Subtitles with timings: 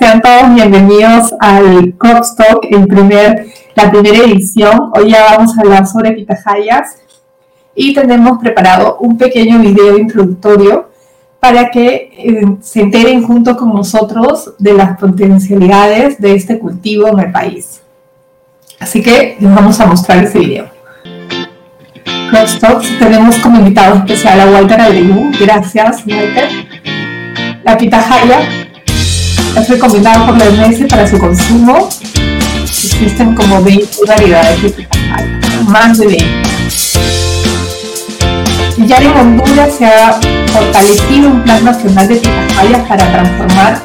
[0.00, 4.90] Sean todos bienvenidos al Talk, el primer, la primera edición.
[4.94, 6.96] Hoy ya vamos a hablar sobre pitahayas
[7.74, 10.88] y tenemos preparado un pequeño video introductorio
[11.38, 17.20] para que eh, se enteren junto con nosotros de las potencialidades de este cultivo en
[17.20, 17.82] el país.
[18.78, 20.70] Así que les vamos a mostrar ese video.
[22.30, 25.30] Crosstalks tenemos como invitado especial a Walter Abreu.
[25.38, 26.48] Gracias, Walter.
[27.64, 28.69] La pitahaya
[29.56, 31.88] es recomendado por la OMS para su consumo.
[32.62, 36.26] Existen como 20 variedades de pitahaya, más de 20.
[38.86, 40.18] Ya en Honduras se ha
[40.52, 43.82] fortalecido un plan nacional de pitahaya para transformar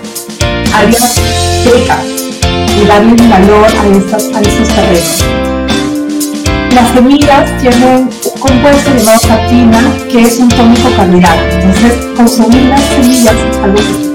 [0.74, 1.20] áreas
[1.64, 2.06] secas
[2.82, 5.26] y darle valor a, a estos terrenos.
[6.74, 9.80] Las semillas tienen un compuesto llamado catina,
[10.12, 11.42] que es un tónico carbohidrato.
[11.52, 14.15] Entonces, consumir las semillas es algo positivo.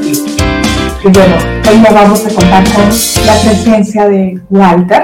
[1.03, 1.35] Y bueno,
[1.67, 2.85] hoy ya vamos a contar con
[3.25, 5.03] la presencia de Walter.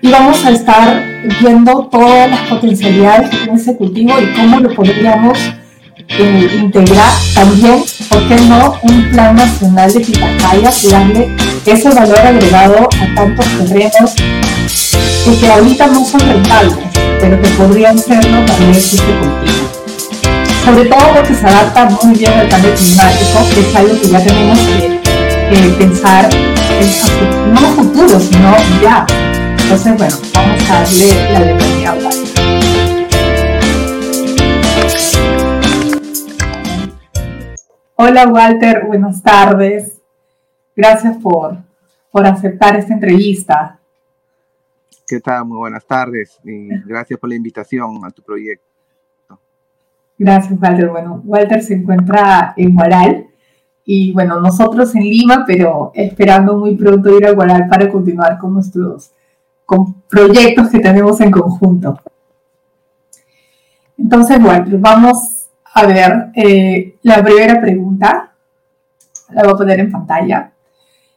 [0.00, 1.02] Y vamos a estar
[1.40, 5.38] viendo todas las potencialidades que tiene ese cultivo y cómo lo podríamos
[6.08, 12.18] eh, integrar también, ¿por qué no?, un plan nacional de pitahaya y darle ese valor
[12.18, 14.14] agregado a tantos terrenos
[15.26, 16.78] y que ahorita no son rentables,
[17.20, 19.69] pero que podrían serlo también este cultivo.
[20.70, 24.24] Sobre todo porque se adapta muy bien al cambio climático, que es algo que ya
[24.24, 25.00] tenemos que,
[25.76, 29.04] pensar en no futuro, sino ya.
[29.62, 32.40] Entonces, bueno, vamos a darle la bienvenida a Walter.
[37.96, 40.00] Hola Walter, buenas tardes.
[40.76, 41.56] Gracias por,
[42.12, 43.76] por aceptar esta entrevista.
[45.04, 45.46] ¿Qué tal?
[45.46, 48.69] Muy buenas tardes y gracias por la invitación a tu proyecto.
[50.20, 50.90] Gracias, Walter.
[50.90, 53.26] Bueno, Walter se encuentra en Guaral
[53.86, 58.52] y bueno, nosotros en Lima, pero esperando muy pronto ir a Guaral para continuar con
[58.52, 59.12] nuestros
[60.10, 61.98] proyectos que tenemos en conjunto.
[63.96, 68.34] Entonces, Walter, vamos a ver eh, la primera pregunta.
[69.30, 70.52] La voy a poner en pantalla.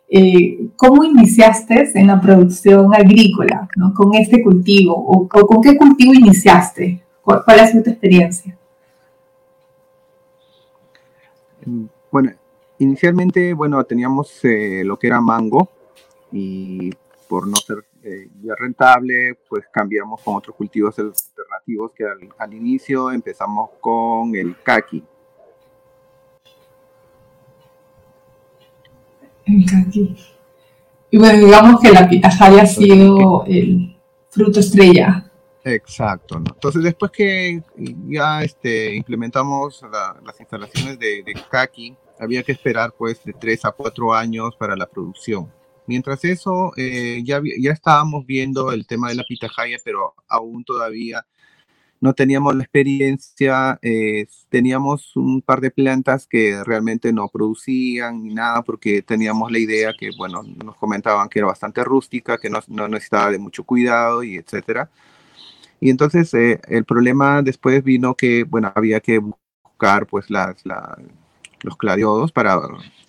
[0.07, 4.95] Eh, ¿cómo iniciaste en la producción agrícola con este cultivo?
[4.95, 7.03] O, con qué cultivo iniciaste?
[7.21, 8.57] ¿Cuál, ha sido tu experiencia?
[12.11, 12.31] Bueno,
[12.79, 15.69] inicialmente, bueno, teníamos eh, lo que era mango
[16.31, 16.91] y
[17.27, 22.05] por no ser eh, ya rentable, pues cambiamos con otros cultivos alternativos que
[22.37, 25.03] al, inicio empezamos con el kaki
[31.09, 33.95] Y bueno, digamos que la pitahaya ha sido el
[34.29, 35.31] fruto estrella.
[35.63, 36.51] Exacto, ¿no?
[36.53, 37.61] Entonces después que
[38.07, 39.81] ya este, implementamos
[40.25, 44.75] las instalaciones de, de Kaki, había que esperar pues de 3 a 4 años para
[44.75, 45.51] la producción.
[45.85, 51.25] Mientras eso, eh, ya, ya estábamos viendo el tema de la pitahaya, pero aún todavía
[51.99, 58.33] no teníamos la experiencia, eh, teníamos un par de plantas que realmente no producían ni
[58.33, 62.59] nada porque teníamos la idea que, bueno, nos comentaban que era bastante rústica, que no,
[62.89, 64.89] necesitaba de mucho cuidado y etcétera.
[65.83, 70.63] Y entonces eh, el problema después vino que, bueno, había que buscar pues las,
[71.61, 72.57] los cladiodos para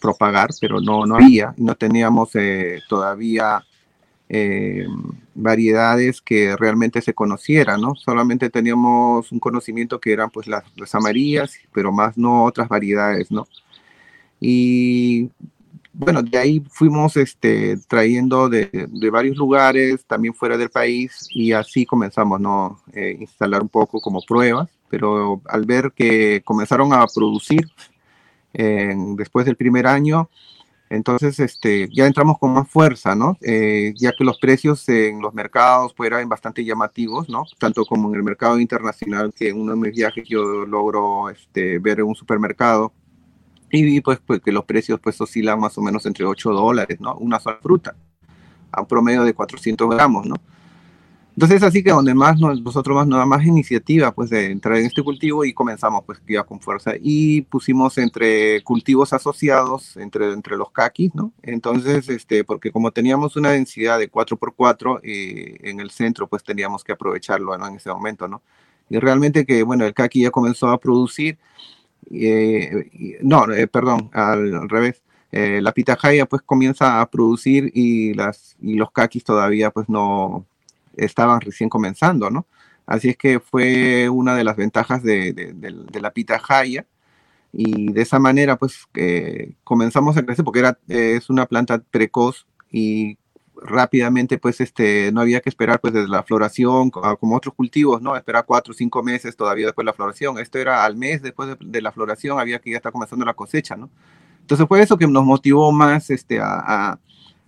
[0.00, 3.62] propagar, pero no, no había, no teníamos eh, todavía
[4.28, 4.88] eh,
[5.36, 7.94] variedades que realmente se conocieran, ¿no?
[7.94, 13.30] Solamente teníamos un conocimiento que eran pues las, las amarillas, pero más no otras variedades,
[13.30, 13.46] ¿no?
[14.40, 15.30] Y
[15.94, 21.52] bueno, de ahí fuimos este, trayendo de, de, varios lugares, también fuera del país, y
[21.52, 22.80] así comenzamos, ¿no?
[22.92, 27.68] Eh, instalar un poco como pruebas, pero al ver que comenzaron a producir
[29.16, 30.28] después del primer año,
[30.90, 33.36] entonces, este, ya entramos con más fuerza, ¿no?
[33.40, 37.44] Eh, ya que los precios en los mercados pues, eran bastante llamativos, ¿no?
[37.58, 41.78] Tanto como en el mercado internacional, que en uno de mis viajes yo logro este,
[41.78, 42.92] ver en un supermercado
[43.74, 47.14] y pues, pues, que los precios pues oscilan más o menos entre 8 dólares, ¿no?
[47.16, 47.94] Una sola fruta,
[48.72, 50.36] a un promedio de 400 gramos, ¿no?
[51.36, 55.02] Entonces así que donde más nosotros más nada más iniciativa pues de entrar en este
[55.02, 60.70] cultivo y comenzamos pues ya con fuerza y pusimos entre cultivos asociados entre, entre los
[60.70, 61.32] caquis, ¿no?
[61.42, 66.84] Entonces este porque como teníamos una densidad de 4x4 eh, en el centro pues teníamos
[66.84, 67.66] que aprovecharlo ¿no?
[67.66, 68.40] en ese momento, ¿no?
[68.88, 71.36] Y realmente que bueno el caqui ya comenzó a producir,
[72.10, 75.02] eh, no, eh, perdón, al, revés.
[75.30, 80.46] la pitahaya pues comienza a producir y, los caquis todavía pues no,
[80.96, 82.46] estaban recién comenzando, ¿no?
[82.86, 86.86] Así es que fue una de las ventajas de, de, de la pitahaya
[87.52, 88.86] y de esa manera pues
[89.64, 93.16] comenzamos a crecer porque era, es una planta precoz y
[93.62, 98.16] rápidamente pues este no había que esperar pues desde la floración como otros cultivos no
[98.16, 100.38] esperar cuatro o cinco meses todavía después de la floración.
[100.38, 103.76] Esto era al mes después de, la floración había que ya estar comenzando la cosecha
[103.76, 103.90] no
[104.40, 106.98] entonces fue eso que nos motivó más este a,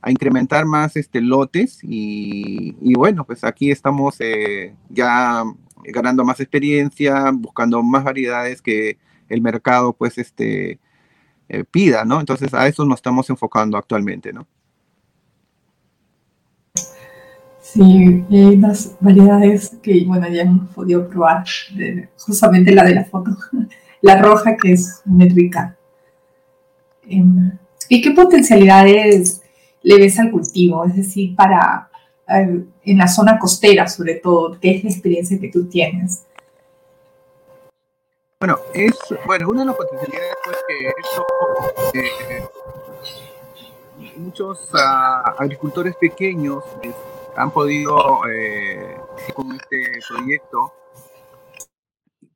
[0.01, 5.43] a, incrementar más este lotes y, y bueno pues aquí estamos eh, ya
[5.85, 8.99] ganando más experiencia buscando más variedades que
[9.29, 10.79] el mercado pues este
[11.49, 14.47] eh, pida no entonces a eso nos estamos enfocando actualmente no
[17.77, 21.45] Sí, hay unas variedades que, bueno, ya hemos podido probar,
[22.17, 23.33] justamente la de la foto,
[24.01, 25.77] la roja que es muy rica.
[27.07, 27.53] Em,
[27.91, 29.43] ¿Y qué potencialidades
[29.83, 30.87] le ves al cultivo?
[30.87, 31.91] Es decir, para
[32.29, 36.25] eh, en la zona costera, sobre todo, ¿qué es la experiencia que tú tienes?
[38.41, 38.95] Bueno, es,
[39.27, 40.57] bueno, una de las potencialidades es
[41.93, 42.43] que eh,
[44.17, 46.65] muchos ah, agricultores pequeños
[47.37, 48.97] han podido, eh,
[49.35, 50.73] con este proyecto,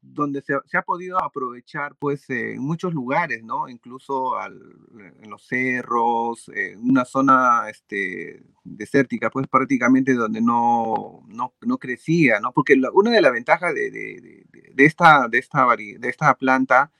[0.02, 3.68] donde se, ha podido aprovechar pues en muchos lugares, ¿no?
[3.68, 12.40] Incluso en los cerros, una zona este, desértica, pues prácticamente donde no, no, no crecía,
[12.40, 12.52] ¿no?
[12.52, 14.44] Porque una de las ventajas de, de,
[14.74, 16.90] de, esta, de, esta, de esta planta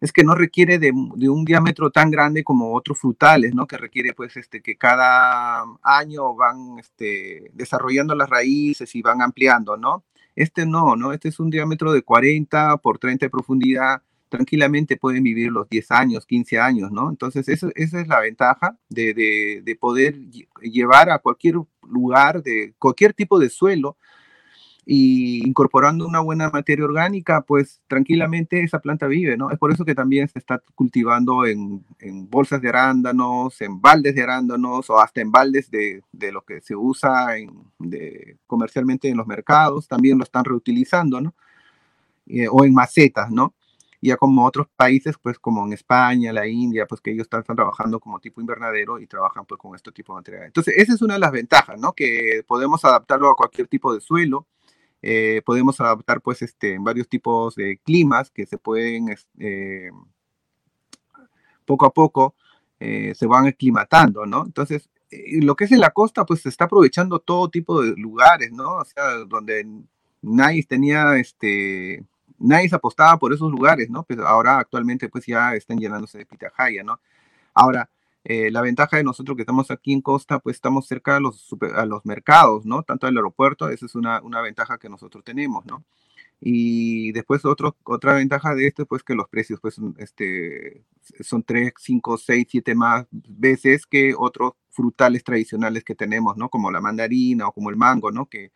[0.00, 3.66] es que no requiere de, un diámetro tan grande como otros frutales, ¿no?
[3.66, 9.76] Que requiere, pues, este, que cada año van este, desarrollando las raíces y van ampliando,
[9.76, 10.04] ¿no?
[10.36, 11.12] Este no, ¿no?
[11.12, 14.02] Este es un diámetro de 40 por 30 de profundidad.
[14.28, 17.10] Tranquilamente pueden vivir los 10 años, 15 años, ¿no?
[17.10, 20.16] Entonces, esa, esa es la ventaja de, de, de poder
[20.62, 23.96] llevar a cualquier lugar, de cualquier tipo de suelo,
[24.90, 29.50] y incorporando una buena materia orgánica, pues tranquilamente esa planta vive, ¿no?
[29.50, 31.84] Es por eso que también se está cultivando en,
[32.30, 36.02] bolsas de arándanos, en baldes de arándanos o hasta en baldes de,
[36.32, 37.50] lo que se usa en,
[38.46, 41.34] comercialmente en los mercados, también lo están reutilizando, ¿no?
[42.26, 43.52] Eh, o en macetas, ¿no?
[44.00, 48.00] Ya como otros países, pues como en España, la India, pues que ellos están, trabajando
[48.00, 50.44] como tipo invernadero y trabajan pues con este tipo de material.
[50.46, 51.92] Entonces, esa es una de las ventajas, ¿no?
[51.92, 54.46] Que podemos adaptarlo a cualquier tipo de suelo,
[55.02, 59.90] eh, podemos adaptar pues este, en varios tipos de climas que se pueden eh,
[61.64, 62.34] poco a poco
[62.80, 64.44] eh, se van aclimatando, ¿no?
[64.46, 64.88] Entonces,
[65.40, 68.76] lo que es en la costa, pues se está aprovechando todo tipo de lugares, ¿no?
[68.76, 69.66] O sea, donde
[70.22, 72.04] nadie tenía, este,
[72.38, 74.04] nadie se apostaba por esos lugares, ¿no?
[74.04, 77.00] Pero ahora actualmente pues ya están llenándose de pitahaya, ¿no?
[77.54, 77.90] Ahora,
[78.30, 81.48] eh, la ventaja de nosotros que estamos aquí en Costa, pues estamos cerca a los,
[81.74, 82.82] a los mercados, ¿no?
[82.82, 85.82] Tanto al aeropuerto, esa es una, una ventaja que nosotros tenemos, ¿no?
[86.38, 90.84] Y después otro, otra ventaja de esto, pues que los precios pues, este,
[91.20, 96.50] son 3, 5, 6, 7 más veces que otros frutales tradicionales que tenemos, ¿no?
[96.50, 98.26] Como la mandarina o como el mango, ¿no?
[98.26, 98.52] Que,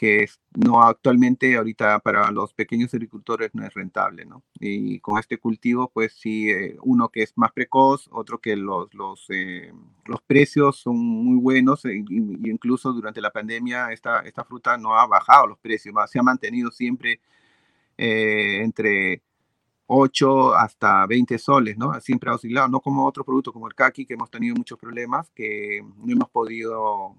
[0.00, 0.26] que
[0.56, 4.42] no actualmente ahorita para los pequeños agricultores no es rentable, ¿no?
[4.58, 8.94] Y con este cultivo, pues sí, eh, uno que es más precoz, otro que los,
[8.94, 9.74] los, eh,
[10.06, 15.06] los precios son muy buenos, e, incluso durante la pandemia esta, esta fruta no ha
[15.06, 17.20] bajado los precios, se ha mantenido siempre
[17.98, 19.20] eh, entre
[19.86, 22.00] 8 hasta 20 soles, ¿no?
[22.00, 25.28] Siempre ha oscilado, no como otro producto como el kaki, que hemos tenido muchos problemas,
[25.34, 27.16] que no hemos podido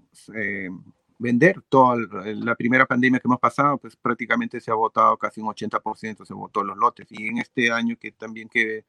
[1.22, 1.62] vender.
[1.68, 6.24] Toda la primera pandemia que hemos pasado, pues prácticamente se ha votado casi un 80%,
[6.26, 7.06] se votó los lotes.
[7.10, 8.84] Y en este año que también que,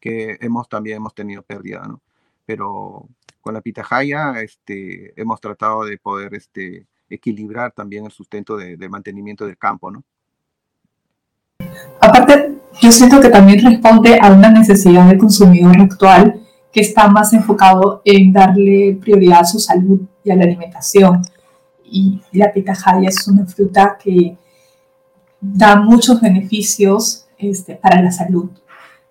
[0.00, 2.00] que hemos también hemos tenido pérdida, ¿no?
[2.46, 3.08] Pero
[3.40, 9.46] con la pitahaya este, hemos tratado de poder este, equilibrar también el sustento de, mantenimiento
[9.46, 10.02] del campo, ¿no?
[12.00, 16.40] Aparte, yo siento que también responde a una necesidad del consumidor actual
[16.72, 21.22] que está más enfocado en darle prioridad a su salud y a la alimentación
[21.90, 24.36] y la pitahaya es una fruta que
[25.40, 28.50] da muchos beneficios este, para la salud,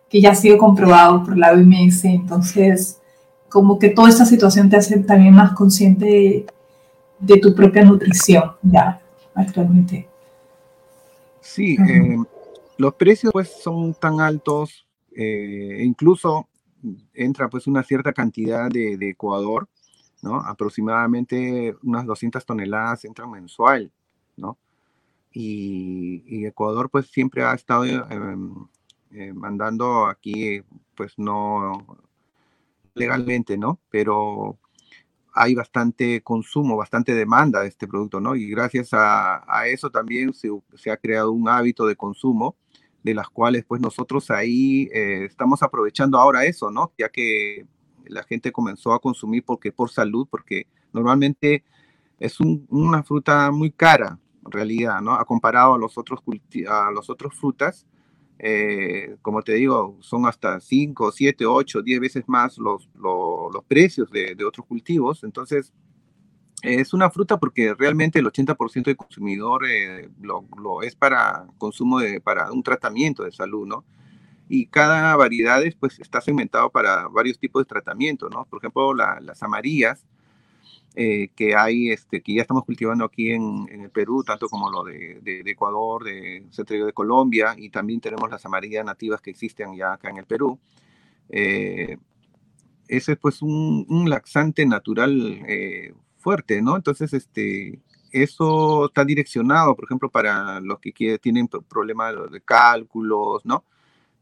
[0.10, 2.06] que ya ha sido comprobado por la OMS.
[2.06, 3.00] Entonces,
[3.50, 6.46] como que toda esta situación te hace también más consciente
[7.20, 9.00] de, tu propia nutrición ya
[9.34, 10.08] actualmente.
[11.42, 12.18] Sí, eh,
[12.78, 16.48] los precios pues son tan altos, eh, incluso
[17.14, 19.68] entra pues una cierta cantidad de, de Ecuador
[20.36, 23.92] Aproximadamente unas 200 toneladas entran mensual,
[24.36, 24.58] ¿no?
[25.32, 28.68] Y, Ecuador pues siempre ha estado em,
[29.12, 30.62] eh, mandando aquí,
[30.96, 31.86] pues no
[32.94, 33.80] legalmente, ¿no?
[33.90, 34.58] Pero
[35.34, 38.36] hay bastante consumo, bastante demanda de este producto, ¿no?
[38.36, 42.56] Y gracias a, eso también se, ha creado un hábito de consumo
[43.04, 46.94] de las cuales pues nosotros ahí eh, estamos aprovechando ahora eso, ¿no?
[46.98, 47.68] Ya que
[48.08, 51.64] la gente comenzó a consumir porque por salud, porque normalmente
[52.20, 55.14] es una fruta muy cara en realidad, ¿no?
[55.14, 56.20] A comparado a los otros
[56.70, 57.86] a los otros frutas,
[58.38, 64.10] eh, como te digo, son hasta 5, 7, 8, 10 veces más los, los, precios
[64.12, 65.24] de, otros cultivos.
[65.24, 65.74] Entonces,
[66.62, 70.46] es una fruta porque realmente el 80% del consumidor eh, lo,
[70.84, 73.86] es para consumo de, para un tratamiento de salud, ¿no?
[74.48, 78.46] Y cada variedad pues, está segmentado para varios tipos de tratamiento, ¿no?
[78.46, 80.06] Por ejemplo, las amarillas,
[80.98, 84.84] eh, que hay, este, que ya estamos cultivando aquí en, el Perú, tanto como lo
[84.84, 89.94] de, Ecuador, de Centro de Colombia, y también tenemos las amarillas nativas que existen ya
[89.94, 90.58] acá en el Perú.
[91.30, 91.98] Eh,
[92.88, 96.78] ese es pues un, laxante natural eh, fuerte, ¿no?
[96.78, 103.66] Entonces, este, eso está direccionado, por ejemplo, para los que tienen problemas de cálculos, ¿no?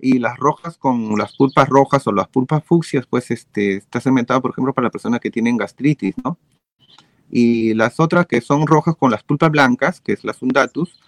[0.06, 4.42] Y las rojas con las pulpas rojas o las pulpas fucsias, pues este, está segmentado,
[4.42, 6.38] por ejemplo, para las personas que tienen gastritis, ¿no?
[7.32, 11.00] Y las otras que son rojas con las pulpas blancas, que es la Sundatus,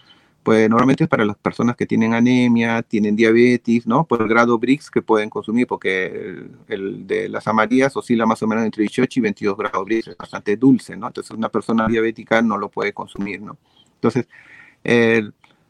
[0.42, 4.06] pues normalmente es para las personas que tienen anemia, tienen diabetes, ¿no?
[4.06, 8.46] Por el grado BRICS que pueden consumir, porque el, de las amarillas oscila más o
[8.46, 11.08] menos entre 18 y 22 grados BRICS, es bastante dulce, ¿no?
[11.08, 13.58] Entonces una persona diabética no lo puede consumir, ¿no?
[13.94, 14.26] Entonces,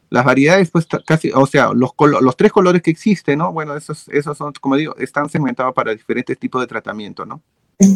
[0.09, 3.51] las variedades, pues casi, o sea, los, los tres colores que existen, ¿no?
[3.51, 7.41] Bueno, esos, esos son, como digo, están segmentados para diferentes tipos de tratamiento, ¿no?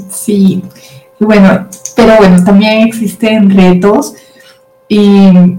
[0.10, 0.64] Sí,
[1.20, 4.14] bueno, pero bueno, también existen retos.
[4.88, 5.58] ¿Y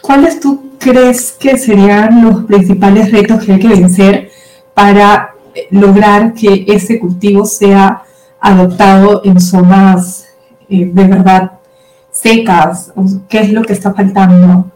[0.00, 4.30] cuáles tú crees que serían los principales retos que hay que vencer
[4.74, 5.34] para
[5.70, 8.02] lograr que ese cultivo sea
[8.40, 10.26] adoptado en zonas
[10.68, 11.52] eh, de verdad
[12.10, 12.92] secas?
[13.28, 14.70] ¿Qué es lo que está faltando?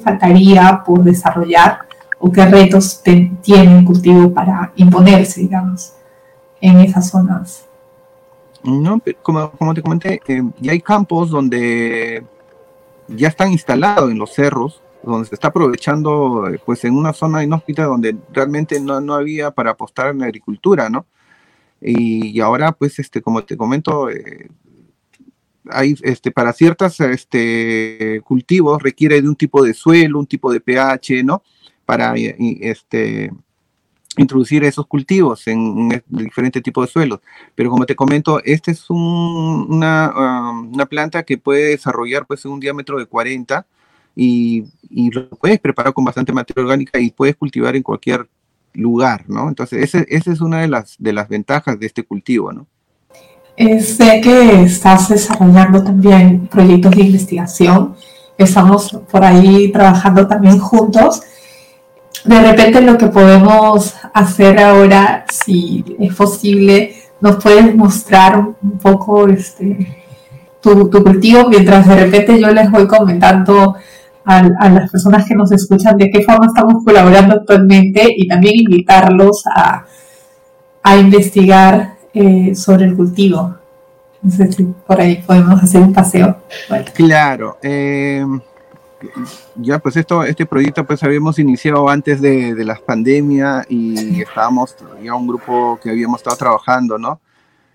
[0.00, 1.80] ¿Qué faltaría por desarrollar
[2.18, 5.92] o qué retos tiene el cultivo para imponerse, digamos,
[6.58, 7.66] en esas zonas?
[8.62, 12.24] No, como, como te comenté, eh, ya hay campos donde
[13.08, 17.44] ya están instalados en los cerros, donde se está aprovechando, eh, pues en una zona
[17.44, 21.04] inhóspita donde realmente no, no había para apostar en la agricultura, ¿no?
[21.82, 24.48] Y, ahora, pues, este, como te comento, eh,
[25.72, 30.60] hay, este, para ciertos este, cultivos requiere de un tipo de suelo, un tipo de
[30.60, 31.42] pH, ¿no?
[31.84, 33.30] Para, este,
[34.16, 37.20] introducir esos cultivos en, diferentes tipos de suelos.
[37.54, 42.60] Pero como te comento, esta es una, um, una, planta que puede desarrollar pues, un
[42.60, 43.66] diámetro de 40
[44.16, 44.64] y,
[45.12, 48.28] lo puedes preparar con bastante materia orgánica y puedes cultivar en cualquier
[48.72, 49.48] lugar, ¿no?
[49.48, 52.66] Entonces, esa es una de las, de las ventajas de este cultivo, ¿no?
[53.80, 57.94] Sé que estás desarrollando también proyectos de investigación.
[58.38, 61.22] Estamos por ahí trabajando también juntos
[62.24, 69.28] de repente lo que podemos hacer ahora, si es posible, nos puedes mostrar un poco
[69.28, 70.04] este,
[70.60, 73.74] tu, cultivo mientras de repente yo les voy comentando
[74.24, 79.44] a, las personas que nos escuchan de qué forma estamos colaborando actualmente y también invitarlos
[79.46, 79.86] a,
[80.98, 83.56] investigar eh, sobre el cultivo.
[84.22, 86.36] No sé si por ahí podemos hacer un paseo.
[86.94, 87.58] Claro.
[87.62, 88.24] Eh,
[89.56, 94.76] ya pues esto, este proyecto pues habíamos iniciado antes de, de la pandemia y estábamos
[95.02, 97.20] ya un grupo que habíamos estado trabajando, ¿no?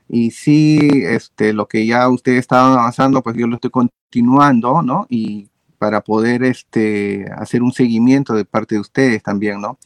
[0.08, 5.08] Y sí, este, lo que ya ustedes estaban avanzando, pues yo lo estoy continuando, ¿no?
[5.10, 9.78] Y para poder este, hacer un seguimiento de parte de ustedes también, ¿no?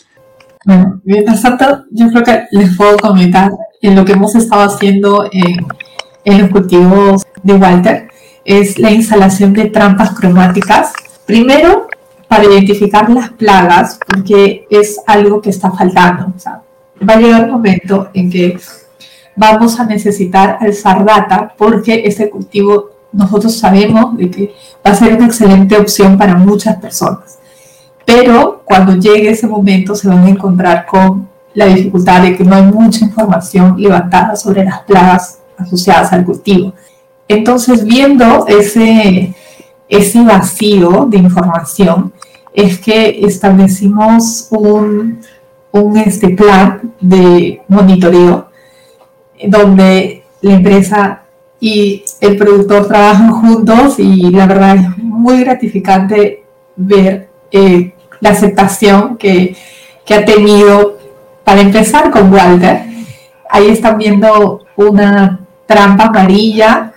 [0.65, 3.51] Bueno, mientras tanto, yo creo que les puedo comentar
[3.81, 5.65] en lo que hemos estado haciendo en,
[6.25, 8.09] en los cultivos de Walter,
[8.43, 10.93] es la instalación de trampas cromáticas
[11.29, 11.85] Primero,
[12.27, 16.33] para identificar las plagas, porque es algo que está faltando.
[17.07, 18.59] va a llegar un momento en que
[19.35, 25.13] vamos a necesitar alzar data porque este cultivo nosotros sabemos de que va a ser
[25.13, 27.37] una excelente opción para muchas personas.
[28.09, 32.55] Pero cuando llegue ese momento se van a encontrar con la dificultad de que no
[32.55, 36.73] hay mucha información levantada sobre las plagas asociadas al cultivo.
[37.27, 39.35] Entonces, viendo ese,
[39.87, 42.11] ese vacío de información
[42.51, 45.19] es que establecimos un,
[45.71, 48.49] un este plan de monitoreo
[49.47, 51.21] donde la empresa
[51.59, 56.43] y el productor trabajan juntos y la verdad es muy gratificante
[56.75, 59.55] ver eh, la aceptación que,
[60.05, 60.97] que, ha tenido
[61.43, 62.83] para empezar con Walter.
[63.49, 66.93] Ahí están viendo una trampa amarilla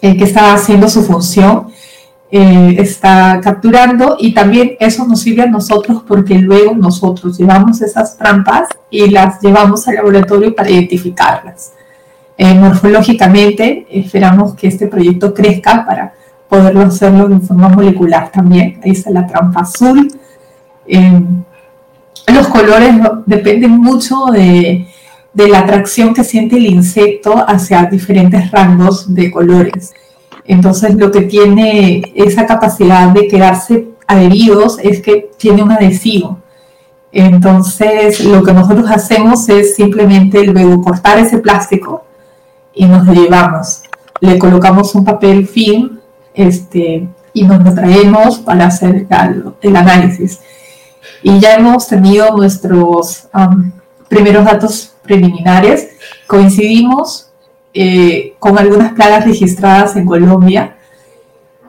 [0.00, 1.70] eh, que está haciendo su función
[2.32, 8.16] eh, está capturando y también eso nos sirve a nosotros porque luego nosotros llevamos esas
[8.16, 11.72] trampas y las llevamos al laboratorio para identificarlas.
[12.38, 16.14] Eh, morfológicamente esperamos que este proyecto crezca para
[16.48, 18.80] poderlo hacerlo de forma molecular también.
[18.84, 20.08] Ahí está la trampa azul.
[20.90, 21.22] Eh,
[22.32, 22.94] los colores
[23.26, 24.86] dependen mucho de,
[25.32, 29.92] de la atracción que siente el insecto hacia diferentes rangos de colores.
[30.44, 36.38] Entonces lo que tiene esa capacidad de quedarse adheridos es que tiene un adhesivo.
[37.12, 42.04] Entonces lo que nosotros hacemos es simplemente luego cortar ese plástico
[42.74, 43.82] y nos lo llevamos.
[44.20, 45.98] Le colocamos un papel film
[46.34, 49.06] este, y nos lo traemos para hacer
[49.62, 50.40] el análisis.
[51.22, 53.28] Y ya hemos tenido nuestros
[54.08, 55.90] primeros datos preliminares.
[56.26, 57.30] Coincidimos
[57.72, 60.76] eh, con algunas plagas registradas en Colombia,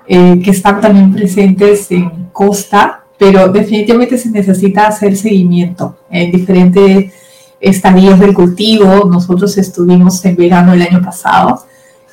[0.07, 7.13] eh, que están también presentes en costa, pero definitivamente se necesita hacer seguimiento en diferentes
[7.59, 9.05] estadios del cultivo.
[9.05, 11.63] Nosotros estuvimos en verano el año pasado.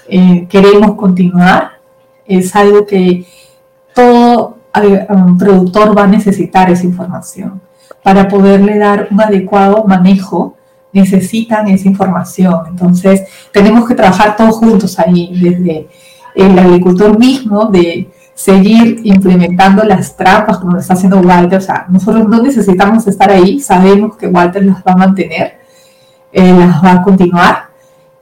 [0.06, 1.78] Eh, queremos continuar.
[2.26, 3.24] Es algo que
[3.94, 4.57] todo
[5.08, 7.60] um, productor va a necesitar esa información
[8.02, 10.56] para poderle dar un adecuado manejo
[10.92, 12.60] necesitan esa información.
[12.68, 13.22] Entonces,
[13.52, 15.88] tenemos que trabajar todos juntos ahí, desde
[16.34, 21.58] el agricultor mismo, de seguir implementando las trampas como está haciendo Walter.
[21.58, 25.58] O sea, nosotros no necesitamos estar ahí, sabemos que Walter las va a mantener,
[26.32, 27.67] eh, las va a continuar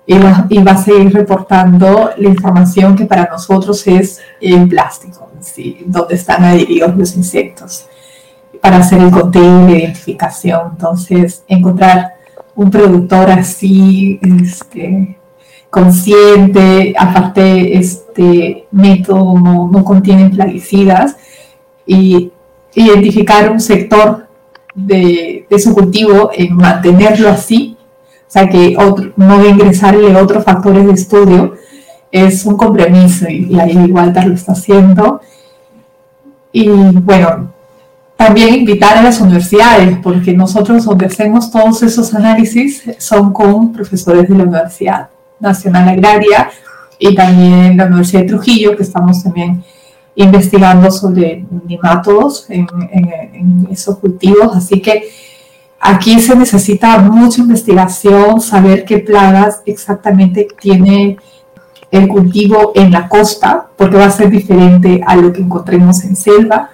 [0.06, 5.84] y, va a seguir reportando la información que para nosotros es el plástico, ¿sí?
[5.86, 7.86] donde están adheridos los insectos,
[8.60, 10.60] para hacer el conteo y la identificación.
[10.72, 12.14] Entonces, encontrar
[12.54, 15.18] un productor así, este,
[15.70, 21.16] consciente, aparte este método no, contiene plaguicidas,
[21.84, 22.32] y
[22.74, 24.26] identificar un sector
[24.74, 27.75] de, su cultivo en mantenerlo así,
[28.28, 31.54] o sea que otro, no va a ingresarle otros factores de estudio,
[32.10, 35.20] es un compromiso y, y ahí Walter lo está haciendo.
[36.52, 37.52] Y bueno,
[38.16, 44.28] también invitar a las universidades, porque nosotros donde hacemos todos esos análisis son con profesores
[44.28, 45.08] de la Universidad
[45.38, 46.50] Nacional Agraria
[46.98, 49.62] y también la Universidad de Trujillo, que estamos también
[50.14, 54.56] investigando sobre nemátodos en, en, esos cultivos.
[54.56, 55.10] Así que
[55.80, 61.18] aquí se necesita mucha investigación, saber qué plagas exactamente tiene
[61.90, 66.16] el cultivo en la costa, porque va a ser diferente a lo que encontremos en
[66.16, 66.70] selva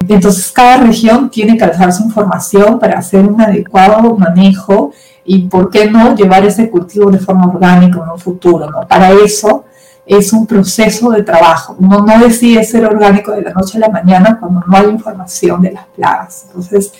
[0.00, 4.92] entonces, cada región tiene que alzar su información para hacer un adecuado manejo
[5.24, 8.70] y, ¿por qué no, llevar ese cultivo de forma orgánica en un futuro?
[8.70, 8.86] ¿no?
[8.86, 9.64] Para eso
[10.04, 11.76] es un proceso de trabajo.
[11.80, 15.62] Uno no decide ser orgánico de la noche a la mañana cuando no hay información
[15.62, 16.44] de las plagas.
[16.46, 16.92] Entonces,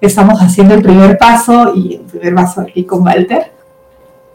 [0.00, 3.52] estamos haciendo el primer paso y el primer paso aquí con Walter.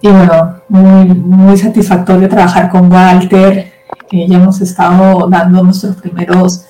[0.01, 3.71] Y bueno, muy, muy satisfactorio trabajar con Walter.
[4.11, 6.65] ya hemos estado dando nuestros primeros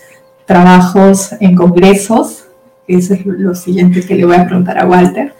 [0.46, 2.46] trabajos en congresos,
[2.86, 5.34] eso es lo siguiente que le voy a preguntar a Walter,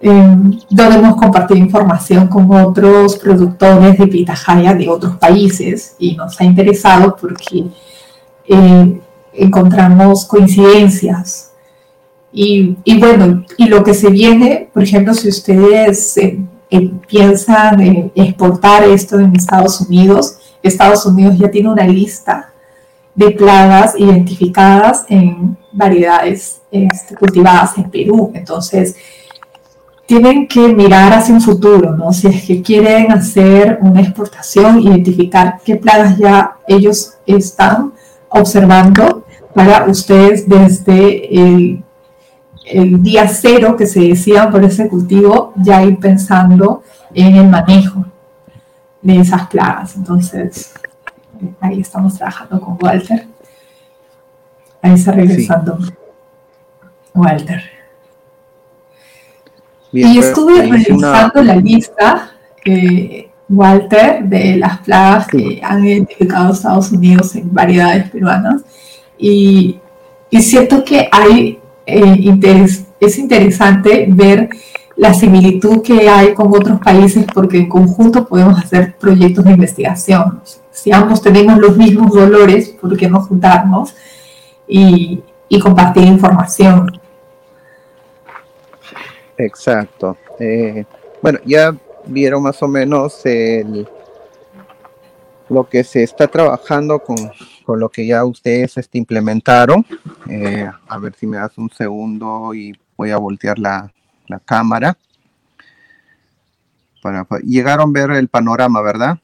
[0.00, 6.40] em, donde hemos compartido información con otros productores de pitahaya de otros países y nos
[6.40, 7.64] ha interesado porque
[8.46, 9.00] eh,
[9.32, 11.53] encontramos coincidencias.
[12.36, 16.36] Y, bueno, y lo que se viene, por ejemplo, si ustedes eh,
[16.68, 22.52] eh, piensan exportar esto en Estados Unidos, Estados Unidos ya tiene una lista
[23.14, 28.32] de plagas identificadas en variedades este, cultivadas en Perú.
[28.34, 28.96] Entonces,
[30.04, 32.12] tienen que mirar hacia un futuro, ¿no?
[32.12, 37.92] Si es que quieren hacer una exportación, identificar qué plagas ya ellos están
[38.28, 41.83] observando para ustedes desde el,
[42.64, 48.04] el día cero que se decían por ese cultivo, ya ir pensando en el manejo
[49.02, 49.96] de esas plagas.
[49.96, 50.72] Entonces,
[51.60, 53.26] ahí estamos trabajando con Walter.
[54.82, 55.78] Ahí está regresando
[57.14, 57.62] Walter.
[59.92, 62.32] y estuve revisando la lista,
[62.64, 68.62] eh, Walter, de las plagas que han identificado Estados Unidos en variedades peruanas.
[69.16, 69.80] Y,
[70.30, 74.48] es cierto que hay eh, es interesante ver
[74.96, 80.40] la similitud que hay con otros países porque en conjunto podemos hacer proyectos de investigación
[80.74, 83.94] si ambos tenemos los mismos dolores, ¿por qué no juntarnos
[84.66, 85.22] y,
[85.62, 87.00] compartir información?
[89.38, 90.16] Exacto.
[90.40, 90.84] Eh,
[91.22, 93.88] bueno, ya vieron más o menos el,
[95.48, 97.16] lo que se está trabajando con
[97.64, 99.84] con lo que ya ustedes este, implementaron.
[100.28, 103.92] Eh, a ver si me das un segundo y voy a voltear la,
[104.28, 104.96] la cámara.
[107.02, 109.18] Para, llegaron a ver el panorama, ¿verdad?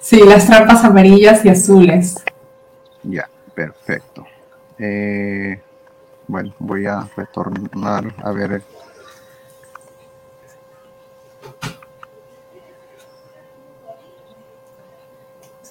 [0.00, 2.16] Sí, las trampas amarillas y azules.
[3.02, 4.26] Ya, perfecto.
[4.78, 5.60] Eh,
[6.26, 8.62] bueno, voy a retornar a ver.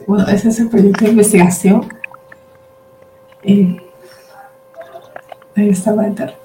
[0.07, 1.87] Bueno, ese es el proyecto de investigación.
[3.43, 3.79] ahí
[5.69, 6.35] está, entrar.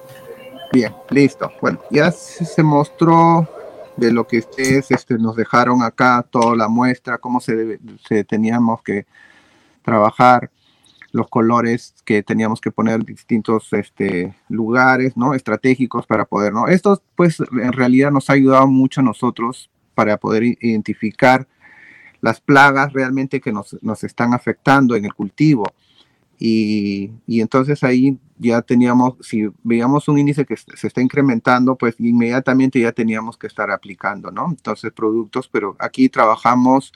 [0.72, 1.50] Bien, listo.
[1.60, 3.48] Bueno, ya se mostró
[3.96, 8.82] de lo que ustedes este, nos dejaron acá, toda la muestra, cómo se, se teníamos
[8.82, 9.06] que
[9.82, 10.50] trabajar,
[11.12, 15.32] los colores que teníamos que poner en distintos este, lugares, ¿no?
[15.32, 16.66] Estratégicos para poder, ¿no?
[16.66, 21.46] Esto, pues, en realidad nos ha ayudado mucho a nosotros para poder identificar
[22.24, 25.66] las plagas realmente que nos, nos están afectando en el cultivo.
[26.38, 31.96] Y, y, entonces ahí ya teníamos, si veíamos un índice que se está incrementando, pues
[31.98, 34.46] inmediatamente ya teníamos que estar aplicando, ¿no?
[34.48, 36.94] Entonces productos, pero aquí trabajamos,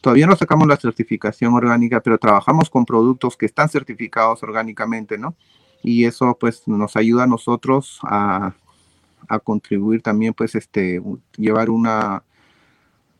[0.00, 5.34] todavía no sacamos la certificación orgánica, pero trabajamos con productos que están certificados orgánicamente, ¿no?
[5.82, 8.54] Y eso pues nos ayuda a nosotros a,
[9.26, 11.02] a contribuir también, pues, este,
[11.36, 12.22] llevar una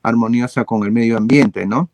[0.03, 1.91] armoniosa con el medio ambiente, ¿no?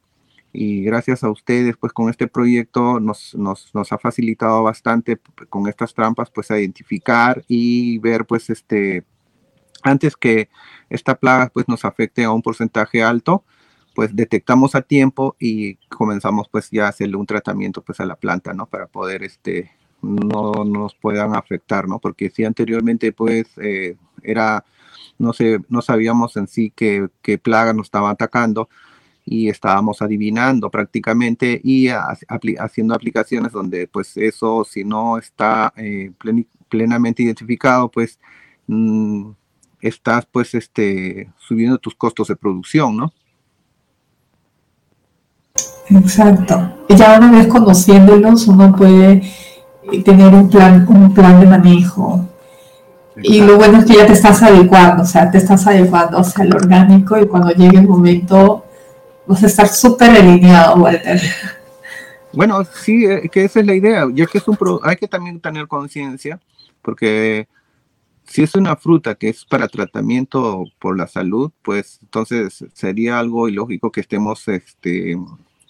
[0.53, 5.19] y gracias a ustedes, pues con este proyecto nos, nos, nos, ha facilitado bastante
[5.49, 9.05] con estas trampas, pues a identificar y ver, pues este,
[9.83, 10.49] antes que
[10.91, 13.45] esta plaga pues nos afecte a un porcentaje alto,
[13.95, 18.17] pues detectamos a tiempo y comenzamos pues ya a hacerle un tratamiento pues a la
[18.17, 18.67] planta, ¿no?
[18.67, 19.71] Para poder este,
[20.03, 21.99] no nos puedan afectar, ¿no?
[21.99, 24.65] Porque si anteriormente pues eh, era,
[25.19, 27.09] no sé, no sabíamos en sí qué,
[27.43, 28.69] plaga nos estaba atacando,
[29.25, 36.13] y estábamos adivinando prácticamente y haciendo aplicaciones donde pues eso si no está eh,
[36.71, 38.19] plenamente identificado pues
[38.69, 39.29] mm,
[39.81, 43.13] estás pues este subiendo tus costos de producción, ¿no?
[45.91, 46.75] Exacto.
[46.89, 49.23] Ya una vez conociéndolos uno puede
[50.05, 52.27] tener un plan, un plan de manejo.
[53.23, 56.45] Y lo bueno es que ya te estás adecuando, o sea, te estás adecuando hacia
[56.45, 58.65] el orgánico y cuando llegue el momento
[59.29, 61.21] Vas a estar súper alineado, Walter.
[62.33, 65.07] Bueno, sí, eh, que esa es la idea, ya que es un pro, hay que
[65.07, 66.41] también tener conciencia,
[66.81, 67.47] porque
[68.25, 73.51] si es una fruta que es para tratamiento por la salud, pues entonces sería algo
[73.51, 75.19] ilógico que estemos este,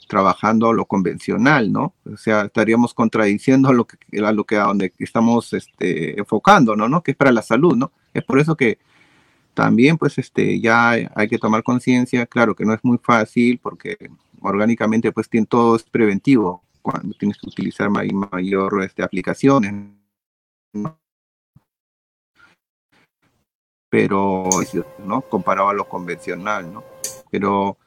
[0.08, 1.94] trabajando lo convencional, ¿no?
[2.10, 6.88] O sea, estaríamos contradiciendo lo que, a lo que a donde estamos este, enfocando, ¿no?
[6.88, 7.02] ¿no?
[7.02, 7.92] Que es para la salud, ¿no?
[8.12, 8.78] Es por eso que
[9.54, 13.96] también pues este, ya hay que tomar conciencia, claro que no es muy fácil porque
[14.40, 19.74] orgánicamente pues tiene, todo es preventivo cuando tienes que utilizar mayor este, aplicaciones.
[23.90, 24.48] Pero,
[25.04, 25.22] ¿no?
[25.22, 26.84] Comparado a lo convencional, ¿no?
[27.30, 27.78] Pero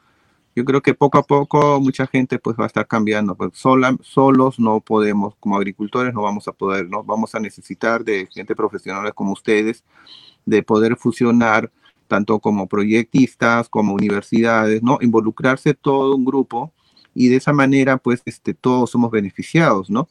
[0.56, 3.96] yo creo que poco a poco mucha gente pues va a estar cambiando, pues sola,
[4.02, 7.04] solos no podemos, como agricultores no vamos a poder, ¿no?
[7.04, 9.84] Vamos a necesitar de gente profesional como ustedes
[10.46, 11.72] de poder fusionar
[12.08, 14.98] tanto como proyectistas, como universidades, ¿no?
[15.02, 16.74] Involucrarse todo un grupo
[17.14, 20.10] y de esa manera, pues, este, todos somos beneficiados, ¿no?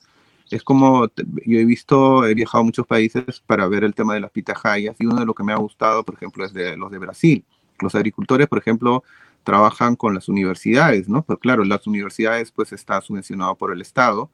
[0.51, 1.07] Es como,
[1.47, 4.97] yo he visto, he viajado a muchos países para ver el tema de las pitahayas
[4.99, 7.45] y uno de lo que me ha gustado, por ejemplo, es de los de Brasil.
[7.79, 9.05] Los agricultores, por ejemplo,
[9.45, 11.23] trabajan con las universidades, ¿no?
[11.23, 14.31] Pues claro, las universidades, pues, está subvencionado por el Estado,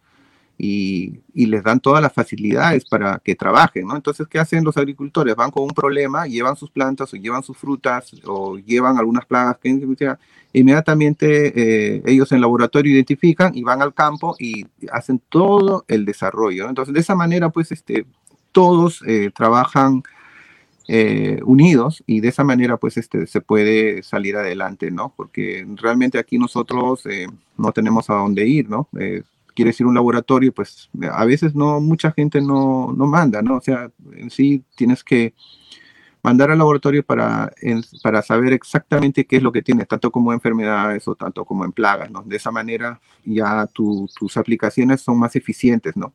[0.59, 3.97] y, les dan todas las facilidades para que trabajen, ¿no?
[3.97, 5.37] Entonces, ¿qué hacen los agricultores?
[5.37, 9.59] Van con un problema, llevan sus plantas o llevan sus frutas o llevan algunas plagas
[9.59, 9.69] que
[10.53, 16.69] inmediatamente eh, ellos en laboratorio identifican y van al campo y hacen todo el desarrollo.
[16.69, 18.07] Entonces, de esa manera, pues, este,
[18.53, 20.03] todos eh, trabajan
[20.89, 25.13] eh, unidos y de esa manera, pues, este, se puede salir adelante, ¿no?
[25.17, 27.05] Porque realmente aquí nosotros
[27.57, 28.89] no tenemos a dónde ir, ¿no?
[29.57, 33.57] quieres ir a un laboratorio, pues a veces no, mucha gente no, no manda, ¿no?
[33.57, 35.33] O sea, en sí tienes que
[36.23, 37.51] mandar al laboratorio para,
[38.03, 41.73] para saber exactamente qué es lo que tienes, tanto como enfermedades o tanto como en
[41.73, 42.23] plagas, ¿no?
[42.23, 46.13] De esa manera ya tus aplicaciones son más eficientes, ¿no?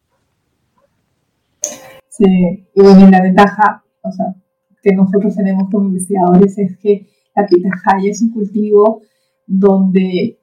[2.10, 4.36] Sí, y la ventaja, o sea,
[4.82, 9.02] que nosotros tenemos como investigadores es que la pitahaya es un cultivo
[9.46, 10.40] donde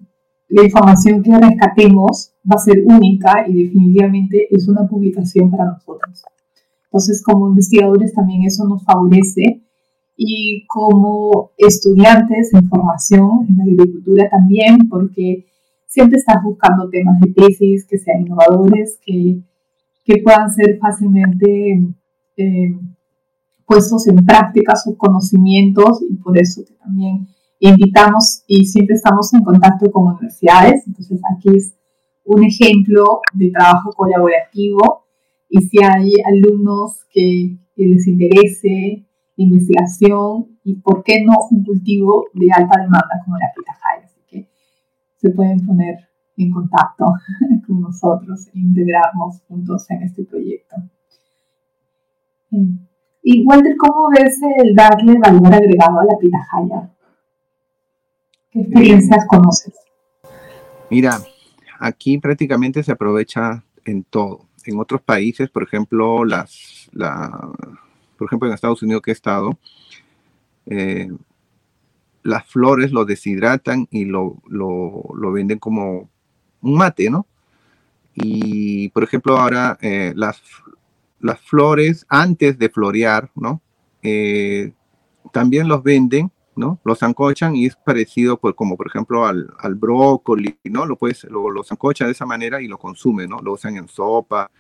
[0.48, 6.22] la información que rescatemos va a ser única y definitivamente es una publicación para nosotros.
[6.84, 9.62] Entonces, como investigadores también eso nos favorece
[10.16, 15.46] y como estudiantes en formación en la agricultura también, porque
[15.86, 19.40] siempre estás buscando temas de tesis que sean innovadores, que,
[20.04, 21.86] que puedan ser fácilmente
[22.36, 22.74] eh,
[23.68, 27.28] puestos en práctica sus conocimientos y por eso también
[27.60, 30.86] invitamos y siempre estamos en contacto con universidades.
[30.86, 31.74] Entonces aquí es
[32.24, 35.04] un ejemplo de trabajo colaborativo
[35.50, 42.48] y si hay alumnos que, les interese investigación y por qué no un cultivo de
[42.50, 44.04] alta demanda como la pitahaya.
[44.04, 44.48] Así que
[45.16, 47.04] se pueden poner en contacto
[47.66, 50.76] con nosotros e integrarnos juntos en este proyecto.
[53.30, 56.90] Y Walter, ¿cómo ves el darle valor agregado a la pitahaya?
[58.50, 59.74] ¿Qué experiencias conoces?
[60.88, 61.20] Mira,
[61.78, 64.46] aquí prácticamente se aprovecha en todo.
[64.64, 67.50] En otros países, por ejemplo, las, la,
[68.16, 69.58] por ejemplo en Estados Unidos que he estado,
[70.64, 71.12] eh,
[72.22, 76.08] las flores lo deshidratan y lo, lo, venden como
[76.62, 77.26] un mate, ¿no?
[78.14, 80.40] Y, por ejemplo, ahora eh, las,
[81.20, 83.60] las flores, antes de florear, ¿no?
[84.02, 84.72] Eh,
[85.32, 86.80] también los venden ¿no?
[86.84, 90.84] Lo zancochan y es parecido, pues, como por ejemplo al, al brócoli, ¿no?
[90.84, 93.40] Lo puedes, lo, lo zancochan de esa manera y lo consumen, ¿no?
[93.40, 94.50] Lo usan en sopa.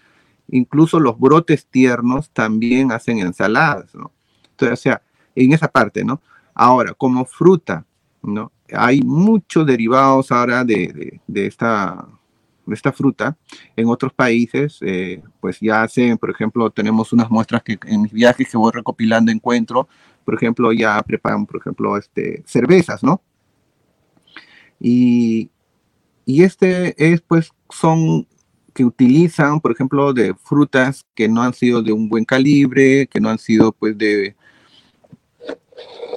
[0.50, 4.12] Incluso los brotes tiernos también hacen ensaladas, ¿no?
[4.50, 5.02] Entonces, o sea,
[5.34, 6.22] en esa parte, ¿no?
[6.54, 7.84] Ahora, como fruta,
[8.22, 8.52] ¿no?
[8.72, 12.06] Hay muchos derivados ahora de, de, esta,
[12.74, 13.36] esta fruta.
[13.76, 18.12] En otros países, eh, pues ya hacen, por ejemplo, tenemos unas muestras que en mis
[18.12, 19.88] viajes que voy recopilando encuentro
[20.28, 23.22] por ejemplo, ya preparan, por ejemplo, este, cervezas, ¿no?
[24.78, 25.48] Y,
[26.26, 28.28] y este es, pues, son
[28.74, 33.20] que utilizan, por ejemplo, de frutas que no han sido de un buen calibre, que
[33.20, 34.36] no han sido, pues, de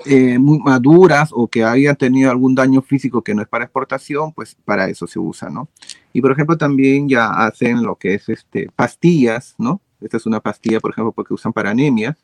[0.06, 4.34] eh, muy maduras o que hayan tenido algún daño físico que no es para exportación,
[4.34, 5.70] pues para eso se usa, ¿no?
[6.14, 9.82] Y por ejemplo también ya hacen lo que es este pastillas, ¿no?
[10.02, 12.18] Esta es una pastilla, por ejemplo, porque usan para anemia.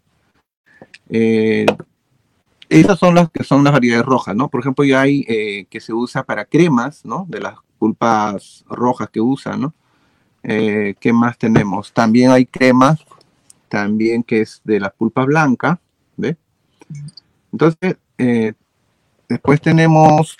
[1.09, 1.65] Eh,
[2.69, 4.49] esas son las que son las variedades rojas, ¿no?
[4.49, 7.25] Por ejemplo, ya hay eh, que se usa para cremas, ¿no?
[7.29, 9.73] De las pulpas rojas que usan, ¿no?
[10.43, 11.93] Eh, ¿Qué más tenemos?
[11.93, 12.99] También hay cremas,
[13.69, 15.77] también que es de las pulpas blancas,
[16.17, 16.35] ¿ve?
[17.57, 17.97] Entonces,
[19.27, 20.37] después tenemos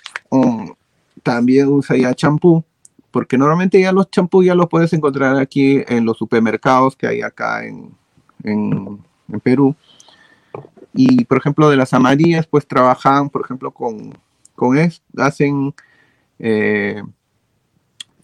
[1.24, 2.62] también usa ya champú,
[3.10, 7.22] porque normalmente ya los champús ya los puedes encontrar aquí en los supermercados que hay
[7.22, 7.92] acá en,
[8.44, 9.00] en
[9.42, 9.74] Perú.
[10.94, 14.16] Y, por ejemplo, de las amarillas, pues trabajan, por ejemplo, con,
[14.54, 15.74] con esto, hacen
[16.38, 17.02] eh,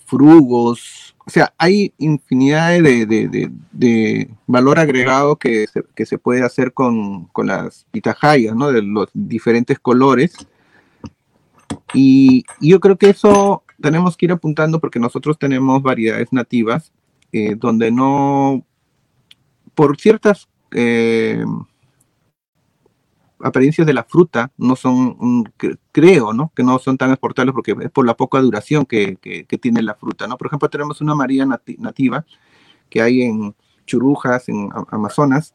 [0.07, 6.43] frugos, o sea, hay infinidad de, de, de, valor agregado que se, que se, puede
[6.43, 8.71] hacer con, con las pitahayas, ¿no?
[8.71, 10.35] De los diferentes colores.
[11.95, 16.93] Y, yo creo que eso tenemos que ir apuntando porque nosotros tenemos variedades nativas
[17.33, 18.65] eh, donde no,
[19.75, 21.45] por ciertas eh,
[23.45, 25.45] apariencias de la fruta no son,
[25.93, 26.51] creo, ¿no?
[26.57, 29.19] Que no son tan exportables porque es por la poca duración que,
[29.61, 30.39] tiene la fruta, ¿no?
[30.39, 32.25] Por ejemplo, tenemos una María nativa
[32.89, 33.55] que hay en
[33.87, 35.55] Churujas, en Amazonas,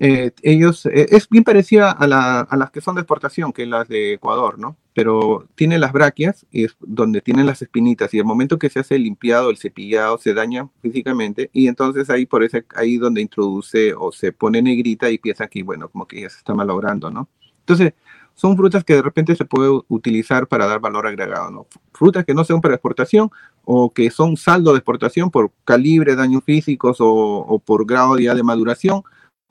[0.00, 4.14] eh, ellos, eh, es bien parecida a, las que son de exportación, que las de
[4.14, 4.76] Ecuador, ¿no?
[4.94, 8.78] Pero tiene las braquias y es donde tienen las espinitas y el momento que se
[8.80, 13.20] hace el limpiado, el cepillado, se daña físicamente y entonces ahí por ese, ahí donde
[13.20, 17.10] introduce o se pone negrita y piensa que, bueno, como que ya se está malogrando,
[17.10, 17.28] ¿no?
[17.60, 17.94] Entonces,
[18.34, 21.66] son frutas que de repente se puede utilizar para dar valor agregado, ¿no?
[21.92, 23.30] Frutas que no son para exportación
[23.64, 28.34] o que son saldo de exportación por calibre, daños físicos o, o por grado ya
[28.34, 29.02] de maduración,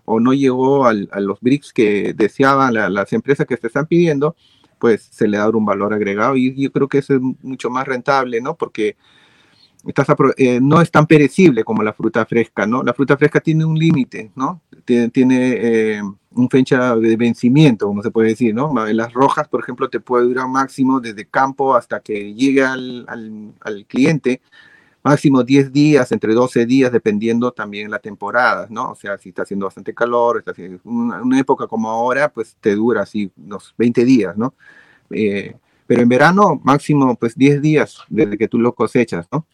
[0.05, 4.35] o no llegó a los BRICS que deseaban las empresas que se están pidiendo,
[4.83, 7.87] pues se le da un valor agregado y yo creo que eso es mucho más
[7.87, 8.57] rentable, ¿no?
[8.57, 8.97] Porque
[9.87, 12.83] estás eh, no es tan perecible como la fruta fresca, ¿no?
[12.83, 14.59] La fruta fresca tiene un límite, ¿no?
[14.83, 18.73] Tiene, tiene eh, un fecha de vencimiento, como se puede decir, ¿no?
[18.87, 23.53] Las rojas, por ejemplo, te puede durar máximo desde campo hasta que llegue al, al,
[23.61, 24.41] al cliente,
[25.03, 28.91] máximo 10 días, entre 12 días, dependiendo también la temporada, ¿no?
[28.91, 32.55] O sea, si está haciendo bastante calor, está haciendo una, una época como ahora, pues
[32.61, 34.53] te dura así unos 20 días, ¿no?
[35.09, 39.45] Eh, pero en verano, máximo, pues 10 días desde que tú lo cosechas, ¿no?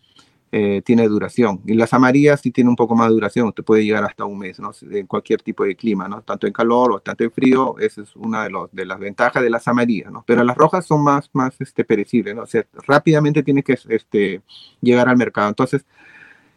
[0.51, 1.61] Eh, tiene duración.
[1.67, 4.39] Y las amarillas sí tienen un poco más de duración, te puede llegar hasta un
[4.39, 4.71] mes, ¿no?
[4.89, 6.23] En cualquier tipo de clima, ¿no?
[6.23, 9.51] Tanto en calor o tanto en frío, esa es una de, los, las ventajas de
[9.51, 10.23] las amarillas, ¿no?
[10.25, 12.41] Pero las rojas son más, más este, perecibles, ¿no?
[12.41, 14.41] O sea, rápidamente tiene que este,
[14.81, 15.49] llegar al mercado.
[15.49, 15.85] Entonces,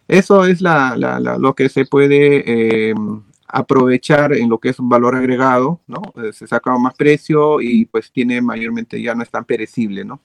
[0.08, 2.94] eso es la, la, lo que se puede eh,
[3.46, 6.00] aprovechar en lo que es un valor agregado, ¿no?
[6.16, 10.18] Eh, se saca más precio y pues tiene mayormente, ya no es tan perecible, ¿no?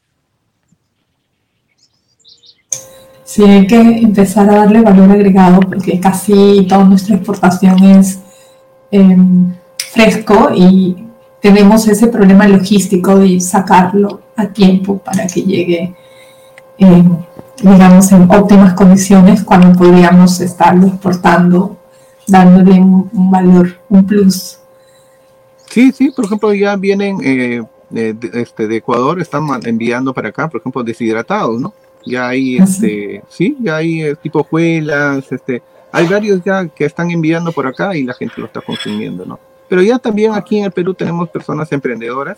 [3.27, 8.19] Sí, hay que empezar a darle valor agregado porque casi toda nuestra exportación es
[8.89, 10.95] em, fresco y
[11.41, 15.93] tenemos ese problema logístico de sacarlo a tiempo para que llegue,
[16.77, 17.17] em,
[17.61, 21.75] digamos, en óptimas condiciones cuando podríamos estarlo exportando
[22.27, 24.59] dándole un, valor, un plus.
[25.69, 30.47] Sí, sí, por ejemplo, ya vienen eh, de, este, de Ecuador, están enviando para acá,
[30.47, 31.73] por ejemplo, deshidratados, ¿no?
[32.07, 37.11] Ya hay, este, sí, ya hay eh, tipo juelas, este, hay varios ya que están
[37.11, 39.39] enviando por acá y la gente lo está consumiendo, ¿no?
[39.67, 42.37] Pero ya también aquí en el Perú tenemos personas emprendedoras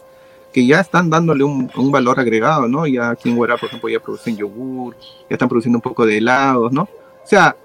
[0.51, 2.87] que ya están dándole un, un valor agregado, ¿no?
[2.87, 4.95] Ya aquí en Huera, por ejemplo, ya producen yogur,
[5.29, 6.83] ya están produciendo un poco de helados, ¿no?
[6.83, 7.55] O sea,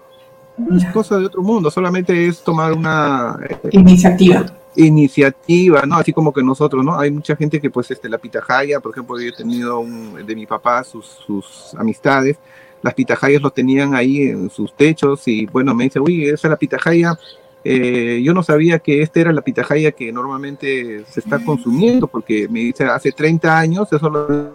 [0.77, 4.47] es cosa de otro mundo, solamente es tomar una eh, iniciativa.
[4.77, 5.97] Iniciativa, ¿no?
[5.97, 6.99] Así como que nosotros, ¿no?
[6.99, 10.35] Hay mucha gente que, pues, este, la pitahaya, por ejemplo, yo he tenido un, de
[10.35, 12.39] mi papá sus, amistades,
[12.83, 16.51] las pitahayas lo tenían ahí en sus techos y, bueno, me dice, uy, esa es
[16.51, 17.19] la pitahaya.
[17.63, 22.49] Eh, yo no sabía que esta era la pitahaya que normalmente se está consumiendo, porque
[22.49, 24.55] me dice, hace 30 años eso lo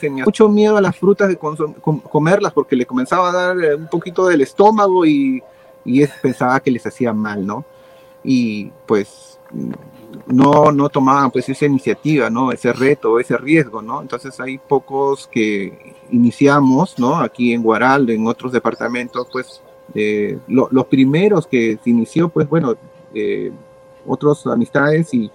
[0.00, 3.88] tenía mucho miedo a las frutas de comerlas porque le comenzaba a dar eh, un
[3.88, 5.42] poquito del estómago y
[6.20, 7.64] pensaba que les hacía mal, ¿no?
[8.26, 9.38] Y pues
[10.26, 12.52] no, no tomaban pues esa iniciativa, ¿no?
[12.52, 14.02] Ese reto, ese riesgo, ¿no?
[14.02, 17.16] Entonces hay pocos que iniciamos, ¿no?
[17.16, 19.62] Aquí en Guaral, en otros departamentos, pues
[19.94, 22.74] eh, los primeros que se inició, pues bueno,
[23.14, 23.52] eh,
[24.06, 25.30] otros amistades y,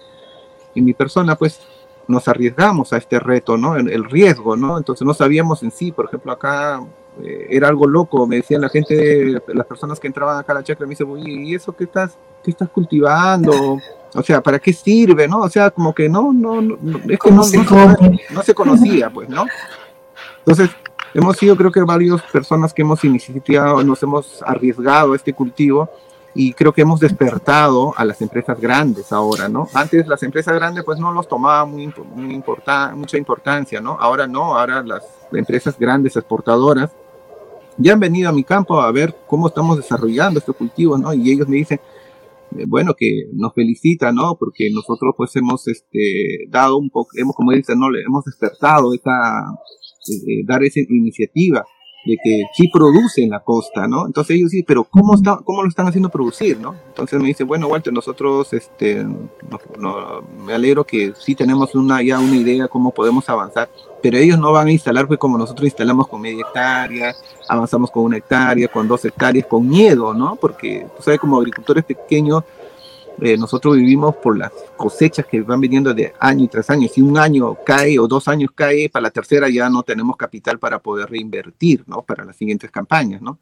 [0.76, 1.62] y mi persona, pues
[2.08, 3.76] nos arriesgamos a este reto, ¿no?
[3.76, 4.78] El, riesgo, ¿no?
[4.78, 6.82] Entonces no sabíamos en sí, por ejemplo, acá
[7.24, 10.64] eh, era algo loco, me decían la gente, las personas que entraban acá a la
[10.64, 13.78] chacra, me dicen, ¿y eso qué estás, qué estás cultivando?
[14.14, 15.40] O sea, ¿para qué sirve, no?
[15.42, 16.78] O sea, como que no, no, no
[17.10, 17.44] es que no,
[18.32, 19.46] no, se conocía, pues, ¿no?
[20.40, 20.70] Entonces,
[21.14, 25.90] hemos sido, creo que varias personas que hemos iniciado, nos hemos arriesgado a este cultivo
[26.34, 29.68] y creo que hemos despertado a las empresas grandes ahora, ¿no?
[29.74, 32.42] Antes las empresas grandes pues no los tomaban muy, muy
[32.96, 33.98] mucha importancia, ¿no?
[34.00, 36.92] Ahora no, ahora las empresas grandes exportadoras
[37.78, 41.14] ya han venido a mi campo a ver cómo estamos desarrollando estos cultivos, ¿no?
[41.14, 41.80] Y ellos me dicen,
[42.58, 44.36] eh, bueno, que nos felicitan, ¿no?
[44.38, 47.90] Porque nosotros pues hemos este, dado un poco, hemos como dicen, ¿no?
[47.90, 49.12] Le hemos despertado esa,
[50.08, 51.64] eh, eh, dar esa iniciativa
[52.04, 54.06] de que sí produce en la costa, ¿no?
[54.08, 56.76] Entonces ellos dicen, pero ¿cómo, está, cómo lo están haciendo producir, no?
[56.88, 59.06] Entonces me dice, bueno, Walter, nosotros, este,
[59.78, 63.70] no, me alegro que sí tenemos una, ya una idea cómo podemos avanzar,
[64.02, 67.16] pero ellos no van a instalar pues como nosotros instalamos con media hectárea,
[67.48, 70.36] avanzamos con una hectárea, con dos hectáreas, con miedo, ¿no?
[70.36, 72.44] Porque, tú sabes, como agricultores pequeños,
[73.22, 76.88] eh, nosotros vivimos por las cosechas que van viniendo de año tras año.
[76.88, 80.58] Si un año cae o dos años cae, para la tercera ya no tenemos capital
[80.58, 82.02] para poder reinvertir, ¿no?
[82.02, 83.38] Para las siguientes campañas, ¿no?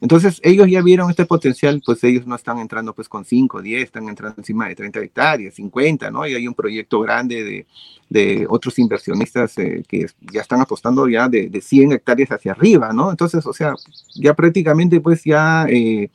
[0.00, 3.82] Entonces, ellos ya vieron este potencial, pues ellos no están entrando pues con 5, 10,
[3.82, 6.26] están entrando encima de 30 hectáreas, 50, ¿no?
[6.26, 7.66] Y hay un proyecto grande de,
[8.08, 12.92] de otros inversionistas eh, que ya están apostando ya de, de, 100 hectáreas hacia arriba,
[12.94, 13.10] ¿no?
[13.10, 13.74] Entonces, o sea,
[14.14, 16.10] ya prácticamente pues ya eh,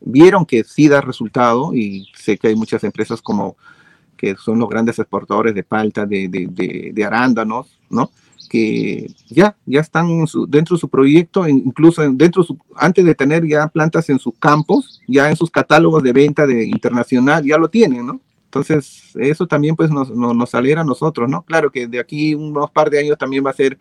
[0.00, 3.56] vieron que sí da resultado y sé que hay muchas empresas como
[4.16, 8.10] que son los grandes exportadores de palta, de, de, arándanos, ¿no?
[8.48, 10.08] Que ya, ya están
[10.48, 15.02] dentro de su proyecto, incluso dentro su, antes de tener ya plantas en sus campos,
[15.06, 18.20] ya en sus catálogos de venta de internacional, ya lo tienen, ¿no?
[18.44, 21.42] Entonces, eso también pues nos, nos, nos alegra a nosotros, ¿no?
[21.42, 23.78] Claro que de aquí unos par de años también va a ser,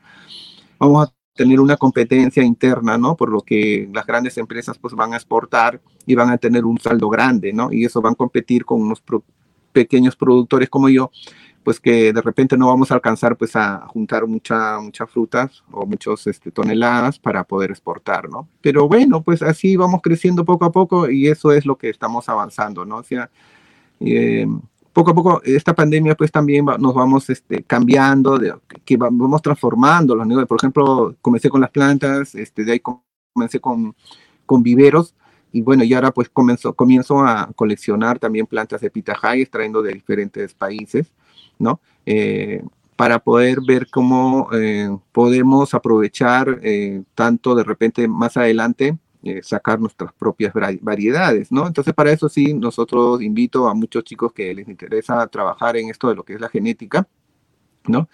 [0.79, 3.15] vamos a tener una competencia interna, ¿no?
[3.15, 6.79] Por lo que las grandes empresas pues van a exportar y van a tener un
[6.79, 7.71] saldo grande, ¿no?
[7.71, 9.03] Y eso van a competir con unos
[9.73, 11.11] pequeños productores como yo,
[11.63, 15.85] pues que de repente no vamos a alcanzar pues a juntar mucha, muchas frutas o
[15.85, 18.47] muchas este, toneladas para poder exportar, ¿no?
[18.61, 22.29] Pero bueno, pues así vamos creciendo poco a poco y eso es lo que estamos
[22.29, 22.97] avanzando, ¿no?
[22.97, 23.29] O sea,
[23.99, 24.47] eh,
[24.95, 28.39] poco a poco esta pandemia pues también nos vamos este, cambiando,
[28.85, 30.47] que vamos transformando los negocios.
[30.47, 32.81] Por ejemplo, comencé con las plantas, este, de ahí
[33.33, 33.93] comencé con,
[34.45, 35.13] con viveros
[35.51, 39.93] y bueno, y ahora pues comenzó, comienzo a coleccionar también plantas de pitahaya, extrayendo de
[39.93, 41.11] diferentes países,
[41.59, 41.81] ¿no?
[42.05, 42.63] Eh,
[42.95, 49.79] para poder ver cómo eh, podemos aprovechar eh, tanto de repente más adelante eh, sacar
[49.79, 51.67] nuestras propias variedades, ¿no?
[51.67, 56.07] Entonces, para eso sí, nosotros invito a muchos chicos que les interesa trabajar en esto
[56.07, 57.07] de lo que es la genética,
[57.87, 58.07] ¿no?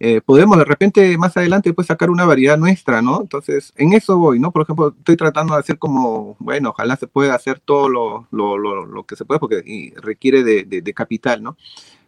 [0.00, 3.20] eh, podemos de repente más adelante pues sacar una variedad nuestra, ¿no?
[3.22, 4.50] Entonces, en eso voy, ¿no?
[4.50, 8.58] Por ejemplo, estoy tratando de hacer como, bueno, ojalá se pueda hacer todo lo, lo,
[8.58, 11.56] lo, que se puede porque requiere de, de, capital, ¿no?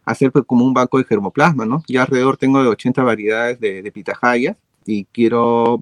[0.05, 1.83] Hacer pues, como un banco de germoplasma, ¿no?
[1.87, 4.55] Ya alrededor tengo de 80 variedades de, de
[4.85, 5.81] y quiero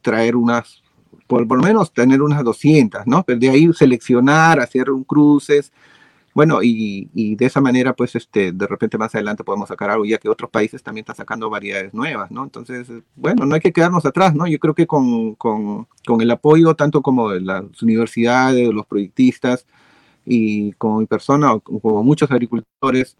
[0.00, 0.81] traer unas,
[1.26, 3.22] por, por lo menos tener unas 200, ¿no?
[3.24, 5.72] Pero de ahí seleccionar, hacer un cruces,
[6.34, 10.18] bueno, y, de esa manera, pues, este, de repente más adelante podemos sacar algo, ya
[10.18, 12.42] que otros países también están sacando variedades nuevas, ¿no?
[12.44, 14.46] Entonces, bueno, no hay que quedarnos atrás, ¿no?
[14.46, 18.86] Yo creo que con, con, con el apoyo tanto como de las universidades, de los
[18.86, 19.66] proyectistas
[20.24, 23.16] y como mi persona, o como muchos agricultores,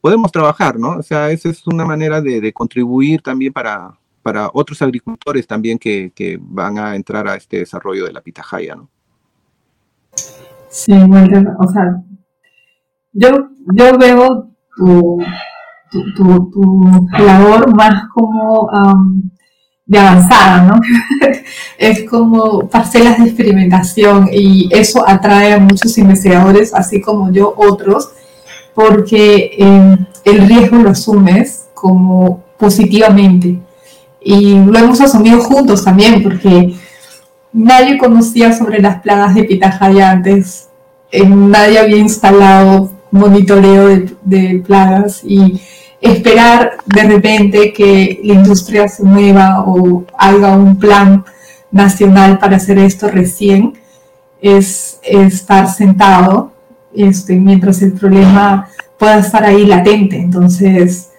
[0.00, 0.98] podemos trabajar, ¿no?
[0.98, 5.78] O sea, esa es una manera de, de contribuir también para, para otros agricultores también
[5.78, 8.88] que, van a entrar a este desarrollo de la pitahaya, ¿no?
[10.68, 12.02] Sí, bueno, o sea,
[13.12, 15.18] yo, yo veo tu,
[15.90, 18.70] tu, tu, labor más como
[19.84, 20.80] de avanzada, ¿no?
[21.78, 28.12] es como parcelas de experimentación y eso atrae a muchos investigadores, así como yo otros,
[28.74, 33.60] porque em, el riesgo lo asumes como positivamente.
[34.24, 36.74] Y lo hemos asumido juntos también, porque
[37.52, 40.68] nadie conocía sobre las plagas de pitahaya antes,
[41.10, 43.88] eh, nadie había instalado monitoreo
[44.22, 45.60] de, plagas y
[46.00, 51.24] esperar de repente que la industria se mueva o haga un plan
[51.70, 53.74] nacional para hacer esto recién
[54.40, 56.52] es, estar sentado
[56.94, 58.68] este, mientras el problema
[58.98, 60.16] pueda estar ahí latente.
[60.16, 61.10] Entonces,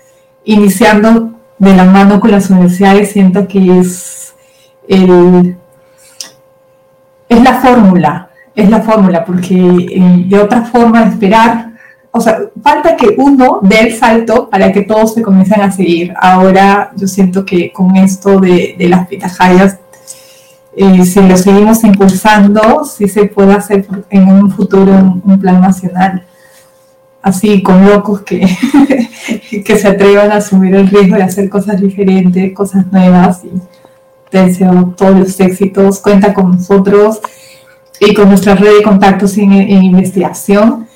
[0.44, 4.34] iniciando de la mano con las universidades, siento que es,
[4.88, 5.58] el,
[7.30, 11.74] es la fórmula, es la fórmula, porque eh, de otra forma esperar
[12.16, 16.14] o sea, falta que uno dé el salto para que todos se comiencen a seguir.
[16.16, 19.80] Ahora yo siento que con esto de, las pitahayas,
[20.78, 24.92] eh, si lo seguimos impulsando, sí se puede hacer en un futuro
[25.26, 26.24] un, plan nacional.
[27.24, 28.46] Así, con locos que,
[29.66, 33.42] que se atrevan a asumir el riesgo de hacer cosas diferentes, cosas nuevas.
[33.44, 33.50] Y
[34.30, 36.00] te deseo todos los éxitos.
[36.00, 37.22] Cuenta con nosotros
[38.00, 40.88] y con nuestra red de contactos en investigación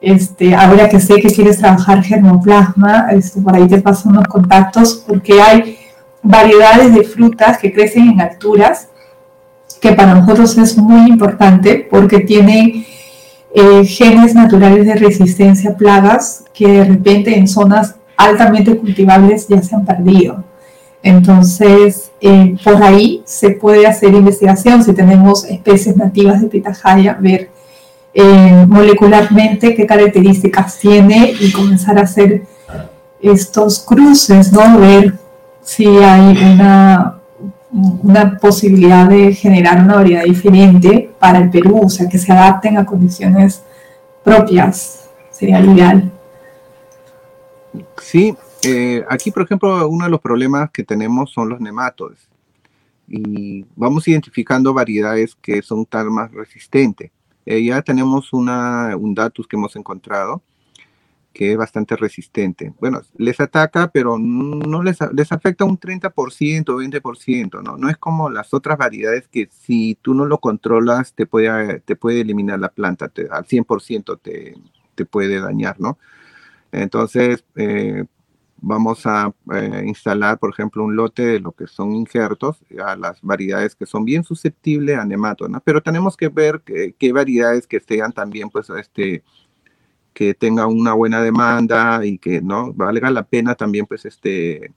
[0.00, 5.04] este, ahora que sé que quieres trabajar germoplasma, esto, por ahí te paso unos contactos
[5.06, 5.78] porque hay
[6.22, 8.88] variedades de frutas que crecen en alturas
[9.80, 12.86] que para nosotros es muy importante porque tienen
[13.54, 19.62] eh, genes naturales de resistencia a plagas que de repente en zonas altamente cultivables ya
[19.62, 20.44] se han perdido.
[21.02, 27.50] Entonces, eh, por ahí se puede hacer investigación si tenemos especies nativas de pitahaya, ver
[28.12, 32.42] eh, molecularmente qué características tiene y comenzar a hacer
[33.22, 34.78] estos cruces, ¿no?
[34.78, 35.14] Ver
[35.62, 37.19] si hay una,
[37.72, 42.76] una posibilidad de generar una variedad diferente para el Perú, o sea, que se adapten
[42.76, 43.62] a condiciones
[44.24, 46.10] propias, sería ideal.
[48.00, 52.28] Sí, eh, aquí por ejemplo uno de los problemas que tenemos son los nematodes
[53.08, 57.10] y vamos identificando variedades que son tal más resistentes.
[57.44, 60.42] Eh, ya tenemos una, un datus que hemos encontrado
[61.32, 62.72] que es bastante resistente.
[62.80, 67.76] Bueno, les ataca, pero no les, les afecta un 30%, 20%, ¿no?
[67.76, 71.96] No es como las otras variedades que si tú no lo controlas te puede, te
[71.96, 74.54] puede eliminar la planta, al 100% te,
[74.94, 75.98] te puede dañar, ¿no?
[76.72, 78.04] Entonces, eh,
[78.60, 83.20] vamos a eh, instalar, por ejemplo, un lote de lo que son injertos a las
[83.22, 88.12] variedades que son bien susceptibles a nematodas, pero tenemos que ver qué variedades que sean
[88.12, 89.22] también, pues, este,
[90.20, 94.70] que tengan una buena demanda y que no valga la pena también, pues, este,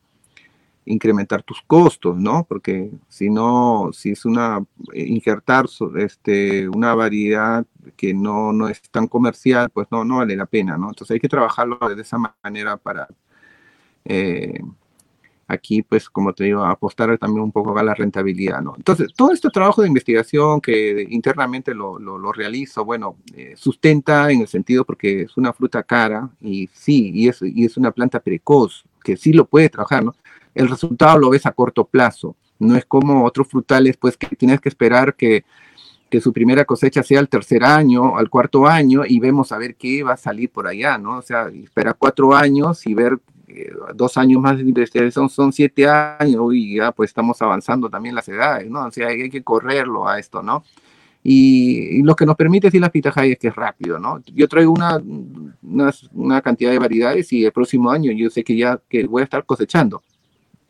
[0.85, 2.45] incrementar tus costos, ¿no?
[2.47, 4.63] Porque si no, si es una,
[4.93, 5.65] eh, injertar
[5.97, 7.65] este, una variedad
[7.97, 10.87] que no, no es tan comercial, pues no, no vale la pena, ¿no?
[10.87, 13.09] Entonces hay que trabajarlo de esa manera para,
[14.05, 14.61] eh,
[15.47, 18.73] aquí, pues, como te digo, apostar también un poco a la rentabilidad, ¿no?
[18.77, 24.41] Entonces, todo este trabajo de investigación que internamente lo, lo, realizo, bueno, eh, sustenta en
[24.41, 28.19] el sentido porque es una fruta cara y sí, y es, y es una planta
[28.19, 30.15] precoz, que sí lo puede trabajar, ¿no?
[30.55, 34.61] El resultado lo ves a corto plazo, no es como otros frutales, pues, que tienes
[34.61, 35.43] que esperar que
[36.13, 39.73] que su primera cosecha sea al tercer año, al cuarto año, y vemos a ver
[39.73, 41.17] qué va a salir por allá, ¿no?
[41.17, 43.17] O sea, espera cuatro años y ver
[43.95, 48.27] dos años más de investigación son siete años y ya pues estamos avanzando también las
[48.27, 48.85] edades, ¿no?
[48.85, 50.63] O sea, hay, que correrlo a esto, ¿no?
[51.23, 54.21] Y, lo que nos permite decir las pitahayas es que es rápido, ¿no?
[54.33, 55.01] Yo traigo una,
[56.11, 59.25] una, cantidad de variedades y el próximo año yo sé que ya que voy a
[59.25, 60.01] estar cosechando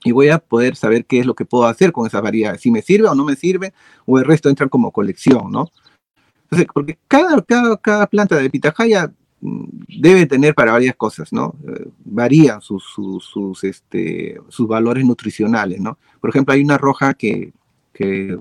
[0.03, 2.71] y voy a poder saber qué es lo que puedo hacer con esas variedades, si
[2.71, 3.73] me sirve o no me sirve,
[4.05, 5.69] o el resto entran como colección, ¿no?
[6.43, 9.11] Entonces, porque cada, cada, cada planta de pitahaya
[9.87, 11.55] debe tener para varias cosas, ¿no?
[11.67, 15.97] Eh, varían sus, sus, este, sus valores nutricionales, ¿no?
[16.21, 17.51] Por ejemplo, hay una roja que,
[17.93, 18.37] que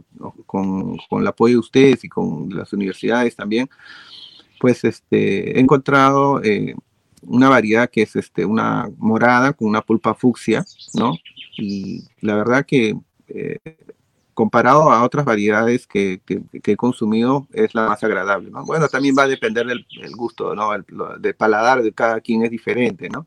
[0.47, 3.69] con, con el apoyo de ustedes y con las universidades también,
[4.61, 6.75] pues este, he encontrado eh,
[7.23, 11.15] una variedad que es este, una morada con una pulpa fucsia, ¿no?
[11.57, 12.97] Y la verdad que
[13.29, 13.59] eh,
[14.35, 18.65] comparado a otras variedades que, he consumido es la más agradable, ¿no?
[18.65, 19.85] Bueno, también va a depender del,
[20.17, 20.75] gusto, ¿no?
[20.75, 20.85] El,
[21.19, 23.27] de paladar de cada quien es diferente, ¿no?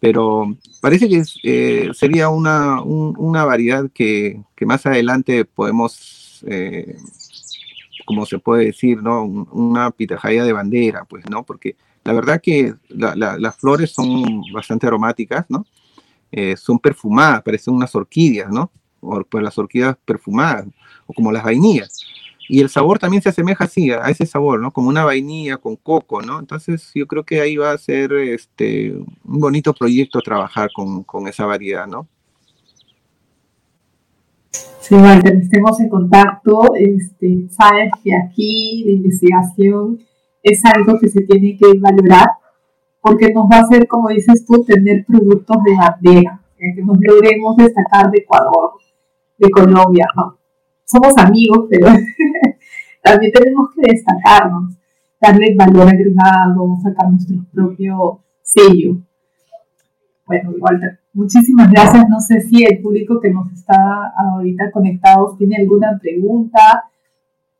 [0.00, 6.44] Pero parece que eh, sería una, una variedad que, que, más adelante podemos
[8.04, 9.24] como se puede decir, ¿no?
[9.24, 11.44] Una pitahaya de bandera, pues, ¿no?
[11.44, 15.66] Porque la verdad que las flores son bastante aromáticas, ¿no?
[16.30, 18.70] Eh, son perfumadas, parecen unas orquídeas, ¿no?
[19.02, 20.66] O pues las orquídeas perfumadas,
[21.06, 22.00] o como las vainillas.
[22.48, 24.72] Y el sabor también se asemeja así, a ese sabor, ¿no?
[24.72, 26.38] Como una vainilla con coco, ¿no?
[26.38, 31.28] Entonces yo creo que ahí va a ser este, un bonito proyecto trabajar con, con
[31.28, 32.08] esa variedad, ¿no?
[34.80, 36.74] Sí, Walter, estemos en contacto.
[36.74, 40.00] Este, sabes que aquí la investigación
[40.42, 42.28] es algo que se tiene que valorar
[43.00, 47.56] porque nos va a hacer, como dices tú, tener productos de bandera, que nos logremos
[47.56, 48.72] destacar de Ecuador,
[49.42, 50.06] de Colombia.
[50.84, 51.88] somos amigos, pero
[53.02, 54.74] también tenemos que destacarnos,
[55.20, 58.98] darle valor agregado, sacar nuestro propio sello.
[60.26, 62.08] Bueno, Walter, muchísimas gracias.
[62.08, 66.84] No sé si el público que nos está ahorita conectados tiene alguna pregunta.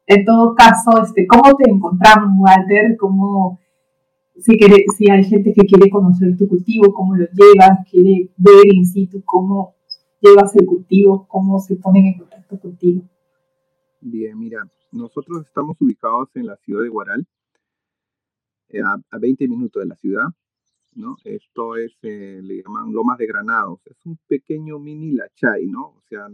[0.06, 2.96] En todo caso, este, ¿cómo te encontramos, Walter?
[2.96, 3.58] ¿Cómo,
[4.38, 8.66] si, quiere, si hay gente que quiere conocer tu cultivo, cómo lo llevas, quiere ver
[8.72, 9.74] in situ cómo
[10.22, 13.02] llevas el cultivo, cómo se ponen en contacto contigo?
[14.00, 17.26] Bien, mira, nosotros estamos ubicados en la ciudad de Guaral,
[18.68, 20.28] eh, a, a 20 minutos de la ciudad.
[20.94, 21.16] ¿no?
[21.24, 23.80] Esto es, eh, le llaman Lomas de Granados.
[23.86, 25.86] Es un pequeño mini Lachay, ¿no?
[25.86, 26.28] O sea,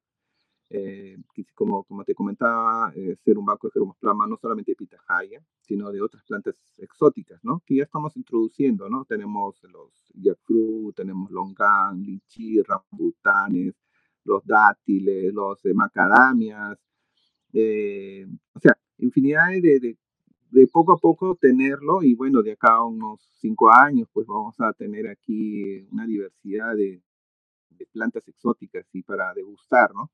[0.70, 1.18] eh,
[1.54, 5.92] como, como te comentaba, eh, ser un banco de germoplasma no solamente de pitahaya, sino
[5.92, 7.62] de otras plantas exóticas, ¿no?
[7.66, 9.04] Que ya estamos introduciendo, ¿no?
[9.06, 13.76] Tenemos los jackfruit, tenemos longan, lichi, rambutanes,
[14.24, 16.78] los dátiles, los macadamias,
[17.54, 19.98] eh, o sea, infinidad de, de,
[20.72, 24.74] poco a poco tenerlo y bueno, de acá a unos cinco años, pues vamos a
[24.74, 27.02] tener aquí una diversidad de,
[27.70, 30.10] de plantas exóticas y para degustar, ¿no?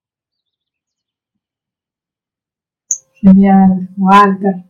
[3.24, 4.66] Genial, Walter.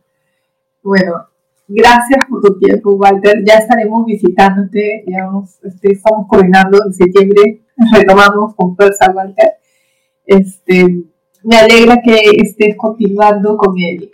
[0.82, 1.26] Bueno,
[1.66, 3.42] gracias por tu tiempo, Walter.
[3.44, 5.28] Ya estaremos visitándote, ya
[5.64, 9.54] este, estamos coordinando en septiembre, retomamos con fuerza, Walter.
[10.24, 11.04] Este,
[11.42, 14.13] me alegra que estés continuando con el,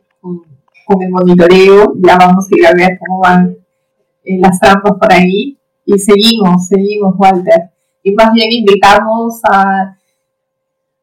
[0.91, 3.57] con, el monitoreo, ya vamos a ir a ver cómo van
[4.25, 7.71] eh, las trampas por ahí y seguimos, seguimos, Walter.
[8.03, 9.97] Y más bien invitamos a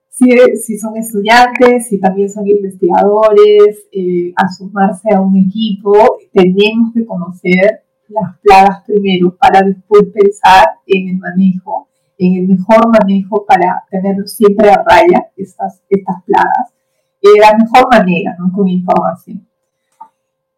[0.09, 7.05] si, son estudiantes, si también son investigadores, eh, a sumarse a un equipo, tenemos que
[7.05, 13.83] conocer las plagas primero para después pensar en el manejo, en el mejor manejo para
[13.91, 16.73] tenerlo siempre a raya, estas, estas plagas,
[17.21, 18.51] de la mejor manera, ¿no?
[18.51, 19.46] con información.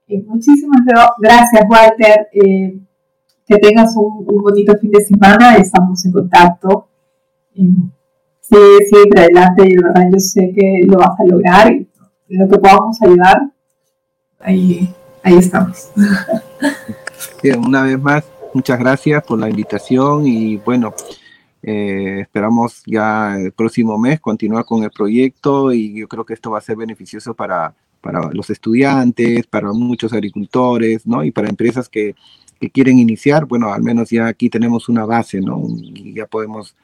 [0.10, 0.82] Eh, muchísimas
[1.20, 2.28] gracias, Walter.
[2.34, 2.80] Eh,
[3.47, 6.88] que tengas un, bonito fin de semana, estamos en contacto.
[7.53, 8.57] Sí,
[8.89, 13.51] siempre adelante, y yo sé que lo vas a lograr y lo que podamos ayudar,
[14.39, 14.93] ahí,
[15.24, 15.91] ahí estamos.
[17.43, 20.93] Bien, una vez más, muchas gracias por la invitación y bueno,
[21.62, 26.51] eh, esperamos ya el próximo mes continuar con el proyecto y yo creo que esto
[26.51, 31.24] va a ser beneficioso para, para los estudiantes, para muchos agricultores, ¿no?
[31.24, 32.16] Y para empresas que,
[32.60, 35.62] que, quieren iniciar, bueno, al menos ya aquí tenemos una base, ¿no?
[35.68, 36.76] Y ya podemos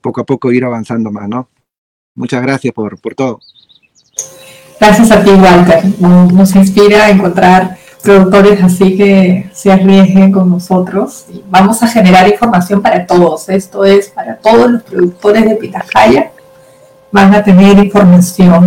[0.00, 1.48] poco a poco ir avanzando más, ¿no?
[2.14, 3.40] Muchas gracias por, por todo.
[4.80, 5.84] Gracias a ti, Walter.
[6.00, 11.26] Nos inspira a encontrar productores así que se arriesguen con nosotros.
[11.50, 13.48] vamos a generar información para todos.
[13.48, 16.30] Esto es para todos los productores de pitahaya.
[17.10, 18.66] Van a tener información